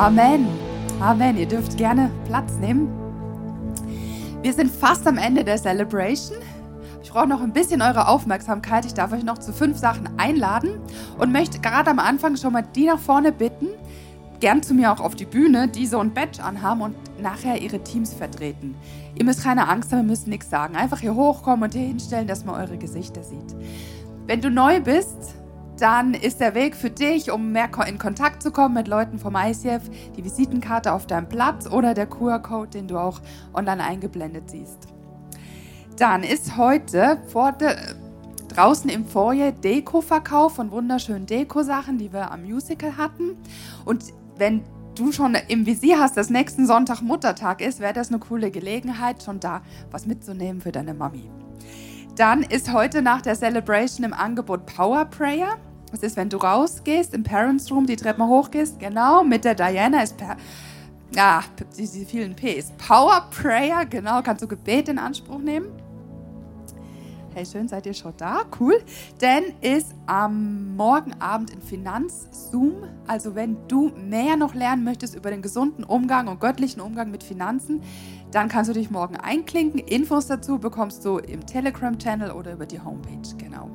Amen. 0.10 0.48
Amen. 1.00 1.38
Ihr 1.38 1.46
dürft 1.46 1.78
gerne 1.78 2.10
Platz 2.26 2.54
nehmen. 2.60 2.90
Wir 4.42 4.52
sind 4.54 4.72
fast 4.72 5.06
am 5.06 5.20
Ende 5.20 5.44
der 5.44 5.58
Celebration. 5.58 6.40
Ich 7.04 7.12
brauche 7.12 7.28
noch 7.28 7.44
ein 7.44 7.54
bisschen 7.54 7.84
eure 7.84 8.08
Aufmerksamkeit. 8.08 8.86
Ich 8.86 8.96
darf 8.96 9.14
euch 9.14 9.24
noch 9.24 9.38
zu 9.38 9.54
fünf 9.54 9.78
Sachen 9.78 10.10
einladen 10.18 10.80
und 11.20 11.32
möchte 11.32 11.60
gerade 11.60 11.92
am 11.92 12.00
Anfang 12.00 12.38
schon 12.38 12.54
mal 12.54 12.64
die 12.76 12.88
nach 12.88 12.98
vorne 12.98 13.32
bitten, 13.32 13.68
gern 14.40 14.64
zu 14.64 14.74
mir 14.74 14.92
auch 14.92 15.00
auf 15.00 15.14
die 15.14 15.26
Bühne, 15.26 15.68
die 15.68 15.86
so 15.86 16.00
ein 16.00 16.12
Badge 16.12 16.44
anhaben 16.44 16.82
und 16.82 16.96
nachher 17.22 17.62
ihre 17.62 17.84
Teams 17.84 18.12
vertreten. 18.12 18.74
Ihr 19.14 19.26
müsst 19.26 19.44
keine 19.44 19.68
Angst 19.68 19.92
haben, 19.92 20.00
ihr 20.00 20.06
müsst 20.06 20.28
nichts 20.28 20.50
sagen. 20.50 20.76
Einfach 20.76 21.02
hier 21.02 21.14
hochkommen 21.14 21.66
und 21.66 21.76
hier 21.76 21.86
hinstellen, 21.86 22.26
dass 22.26 22.46
man 22.46 22.56
eure 22.56 22.80
Gesichter 22.80 23.22
sieht. 23.22 23.56
Wenn 24.26 24.42
du 24.42 24.50
neu 24.50 24.82
bist, 24.82 25.36
dann 25.80 26.14
ist 26.14 26.40
der 26.40 26.56
Weg 26.56 26.76
für 26.76 26.90
dich, 26.90 27.32
um 27.32 27.52
mehr 27.52 27.70
in 27.88 27.98
Kontakt 27.98 28.44
zu 28.44 28.52
kommen 28.52 28.74
mit 28.74 28.88
Leuten 28.88 29.20
vom 29.20 29.36
ICF, 29.36 29.90
die 30.16 30.24
Visitenkarte 30.24 30.94
auf 30.94 31.08
deinem 31.08 31.30
Platz 31.30 31.68
oder 31.68 31.94
der 31.94 32.08
QR-Code, 32.08 32.70
den 32.70 32.88
du 32.88 32.98
auch 32.98 33.22
online 33.54 33.84
eingeblendet 33.84 34.50
siehst. 34.50 34.88
Dann 35.98 36.24
ist 36.24 36.58
heute 36.58 37.18
vor 37.28 37.52
de, 37.52 37.76
draußen 38.50 38.90
im 38.90 39.06
Foyer 39.06 39.52
Deko-Verkauf 39.52 40.56
von 40.56 40.72
wunderschönen 40.72 41.26
Deko-Sachen, 41.26 41.98
die 41.98 42.12
wir 42.12 42.32
am 42.32 42.44
Musical 42.44 42.98
hatten. 42.98 43.38
Und 43.86 44.06
wenn 44.38 44.64
du 44.96 45.12
schon 45.12 45.36
im 45.48 45.66
Visier 45.66 46.00
hast, 46.00 46.18
dass 46.18 46.30
nächsten 46.30 46.68
Sonntag 46.68 47.02
Muttertag 47.02 47.62
ist, 47.62 47.80
wäre 47.80 47.94
das 47.94 48.10
eine 48.10 48.20
coole 48.20 48.52
Gelegenheit, 48.52 49.24
schon 49.24 49.40
da 49.40 49.62
was 49.92 50.06
mitzunehmen 50.06 50.62
für 50.62 50.72
deine 50.72 50.94
Mami. 50.94 51.30
Dann 52.16 52.44
ist 52.44 52.74
heute 52.74 53.02
nach 53.02 53.22
der 53.22 53.36
Celebration 53.36 54.04
im 54.04 54.14
Angebot 54.14 54.66
Power 54.66 55.06
Prayer. 55.06 55.58
Das 55.92 56.02
ist, 56.02 56.18
wenn 56.18 56.30
du 56.30 56.38
rausgehst, 56.38 57.14
im 57.14 57.24
Parents 57.24 57.72
Room 57.72 57.86
die 57.86 57.96
Treppen 57.96 58.28
hochgehst, 58.28 58.80
genau, 58.80 59.24
mit 59.24 59.46
der 59.46 59.56
Diana 59.56 60.04
ist 60.04 60.18
per, 60.18 60.38
ja, 61.16 61.44
diese 61.78 62.06
vielen 62.06 62.36
Ps. 62.36 62.72
Power 62.78 63.28
Prayer, 63.32 63.86
genau, 63.86 64.22
kannst 64.22 64.44
du 64.44 64.48
Gebet 64.48 64.90
in 64.90 65.00
Anspruch 65.00 65.40
nehmen. 65.40 65.68
Hey, 67.34 67.46
schön, 67.46 67.68
seid 67.68 67.86
ihr 67.86 67.94
schon 67.94 68.14
da? 68.18 68.42
Cool. 68.60 68.82
Denn 69.22 69.54
ist 69.62 69.94
am 70.08 70.76
Morgenabend 70.76 71.52
in 71.52 71.62
Finanz-Zoom. 71.62 72.84
Also, 73.08 73.36
wenn 73.36 73.56
du 73.68 73.92
mehr 73.96 74.36
noch 74.36 74.56
lernen 74.56 74.84
möchtest 74.84 75.16
über 75.16 75.30
den 75.30 75.44
gesunden 75.44 75.84
Umgang 75.84 76.28
und 76.28 76.40
göttlichen 76.40 76.82
Umgang 76.82 77.12
mit 77.12 77.24
Finanzen, 77.24 77.82
dann 78.32 78.50
kannst 78.50 78.70
du 78.70 78.74
dich 78.74 78.90
morgen 78.90 79.16
einklinken. 79.16 79.80
Infos 79.80 80.26
dazu 80.26 80.58
bekommst 80.58 81.06
du 81.06 81.20
im 81.20 81.46
Telegram-Channel 81.46 82.32
oder 82.32 82.54
über 82.54 82.66
die 82.66 82.82
Homepage. 82.82 83.36
Genau. 83.38 83.70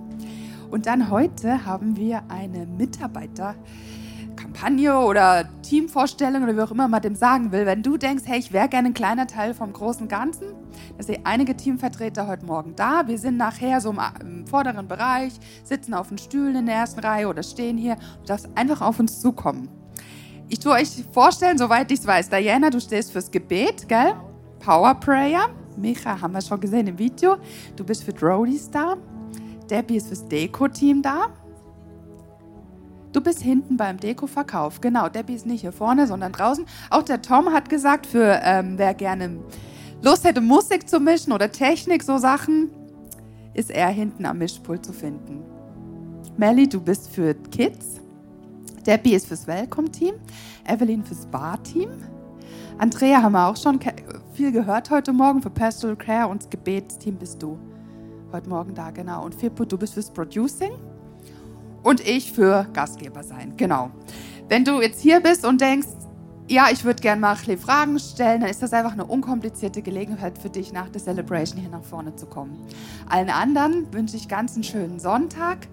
Und 0.70 0.86
dann 0.86 1.10
heute 1.10 1.66
haben 1.66 1.96
wir 1.96 2.22
eine 2.28 2.66
Mitarbeiterkampagne 2.66 4.98
oder 4.98 5.48
Teamvorstellung 5.62 6.42
oder 6.42 6.54
wie 6.56 6.60
auch 6.60 6.70
immer 6.70 6.88
man 6.88 7.02
dem 7.02 7.14
sagen 7.14 7.52
will. 7.52 7.66
Wenn 7.66 7.82
du 7.82 7.96
denkst, 7.96 8.24
hey, 8.26 8.38
ich 8.38 8.52
wäre 8.52 8.68
gerne 8.68 8.88
ein 8.88 8.94
kleiner 8.94 9.26
Teil 9.26 9.54
vom 9.54 9.72
großen 9.72 10.08
Ganzen, 10.08 10.48
da 10.96 11.04
sind 11.04 11.20
einige 11.24 11.56
Teamvertreter 11.56 12.26
heute 12.26 12.46
Morgen 12.46 12.74
da. 12.76 13.06
Wir 13.06 13.18
sind 13.18 13.36
nachher 13.36 13.80
so 13.80 13.90
im, 13.90 14.00
im 14.20 14.46
vorderen 14.46 14.88
Bereich, 14.88 15.32
sitzen 15.64 15.94
auf 15.94 16.08
den 16.08 16.18
Stühlen 16.18 16.56
in 16.56 16.66
der 16.66 16.76
ersten 16.76 17.00
Reihe 17.00 17.28
oder 17.28 17.42
stehen 17.42 17.78
hier. 17.78 17.96
Du 18.20 18.26
darfst 18.26 18.48
einfach 18.54 18.80
auf 18.80 19.00
uns 19.00 19.20
zukommen. 19.20 19.68
Ich 20.48 20.60
tue 20.60 20.72
euch 20.72 21.04
vorstellen, 21.12 21.58
soweit 21.58 21.90
ich 21.90 22.00
es 22.00 22.06
weiß. 22.06 22.28
Diana, 22.28 22.70
du 22.70 22.80
stehst 22.80 23.12
fürs 23.12 23.30
Gebet, 23.30 23.88
gell? 23.88 24.14
Power 24.60 24.94
Prayer. 24.94 25.48
Micha 25.76 26.20
haben 26.20 26.34
wir 26.34 26.42
schon 26.42 26.60
gesehen 26.60 26.86
im 26.86 26.98
Video. 26.98 27.36
Du 27.76 27.84
bist 27.84 28.04
für 28.04 28.12
Roadies 28.20 28.70
da. 28.70 28.96
Debbie 29.70 29.96
ist 29.96 30.08
fürs 30.08 30.26
Deko-Team 30.28 31.02
da. 31.02 31.26
Du 33.12 33.20
bist 33.20 33.40
hinten 33.40 33.76
beim 33.76 33.98
Deko-Verkauf. 33.98 34.80
Genau, 34.80 35.08
Debbie 35.08 35.34
ist 35.34 35.46
nicht 35.46 35.60
hier 35.60 35.72
vorne, 35.72 36.06
sondern 36.06 36.32
draußen. 36.32 36.66
Auch 36.90 37.02
der 37.02 37.22
Tom 37.22 37.52
hat 37.52 37.68
gesagt, 37.68 38.06
für 38.06 38.40
ähm, 38.42 38.76
wer 38.76 38.92
gerne 38.92 39.38
Lust 40.02 40.24
hätte, 40.24 40.40
Musik 40.40 40.88
zu 40.88 40.98
mischen 40.98 41.32
oder 41.32 41.50
Technik, 41.50 42.02
so 42.02 42.18
Sachen, 42.18 42.70
ist 43.54 43.70
er 43.70 43.88
hinten 43.88 44.26
am 44.26 44.38
Mischpult 44.38 44.84
zu 44.84 44.92
finden. 44.92 45.44
Melly, 46.36 46.68
du 46.68 46.80
bist 46.80 47.08
für 47.08 47.34
Kids. 47.34 48.00
Debbie 48.84 49.14
ist 49.14 49.26
fürs 49.28 49.46
Welcome-Team. 49.46 50.14
Evelyn 50.66 51.04
fürs 51.04 51.24
Bar-Team. 51.26 51.90
Andrea 52.78 53.22
haben 53.22 53.32
wir 53.32 53.46
auch 53.46 53.56
schon 53.56 53.78
viel 54.34 54.50
gehört 54.50 54.90
heute 54.90 55.12
Morgen. 55.12 55.40
Für 55.40 55.50
Pastoral 55.50 55.96
Care 55.96 56.28
und 56.28 56.42
das 56.42 56.50
Gebetsteam 56.50 57.16
bist 57.16 57.40
du 57.40 57.56
heute 58.34 58.50
Morgen 58.50 58.74
da, 58.74 58.90
genau. 58.90 59.24
Und 59.24 59.34
Fippo, 59.34 59.64
du 59.64 59.78
bist 59.78 59.94
fürs 59.94 60.10
Producing. 60.10 60.72
Und 61.82 62.06
ich 62.06 62.32
für 62.32 62.66
Gastgeber 62.72 63.22
sein, 63.22 63.54
genau. 63.56 63.90
Wenn 64.48 64.64
du 64.64 64.80
jetzt 64.80 65.00
hier 65.00 65.20
bist 65.20 65.44
und 65.44 65.60
denkst, 65.60 65.88
ja, 66.48 66.66
ich 66.70 66.84
würde 66.84 67.00
gerne 67.00 67.20
mal 67.20 67.36
Fragen 67.36 67.98
stellen, 67.98 68.42
dann 68.42 68.50
ist 68.50 68.62
das 68.62 68.72
einfach 68.72 68.92
eine 68.92 69.04
unkomplizierte 69.06 69.80
Gelegenheit 69.82 70.38
für 70.38 70.50
dich, 70.50 70.72
nach 70.72 70.88
der 70.88 71.00
Celebration 71.00 71.60
hier 71.60 71.70
nach 71.70 71.84
vorne 71.84 72.16
zu 72.16 72.26
kommen. 72.26 72.58
Allen 73.08 73.30
anderen 73.30 73.92
wünsche 73.92 74.16
ich 74.16 74.28
ganz 74.28 74.54
einen 74.54 74.64
schönen 74.64 74.98
Sonntag. 74.98 75.68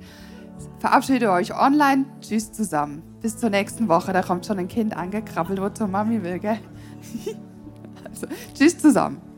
Verabschiede 0.80 1.32
euch 1.32 1.58
online. 1.58 2.06
Tschüss 2.22 2.52
zusammen. 2.52 3.02
Bis 3.22 3.38
zur 3.38 3.50
nächsten 3.50 3.88
Woche. 3.88 4.14
Da 4.14 4.22
kommt 4.22 4.46
schon 4.46 4.60
ein 4.60 4.68
Kind 4.68 4.96
angekrabbelt, 4.96 5.62
wo 5.62 5.70
zur 5.70 5.88
Mami 5.88 6.24
will, 6.24 6.40
gell? 6.40 6.60
also, 8.10 8.28
tschüss 8.54 8.78
zusammen. 8.78 9.31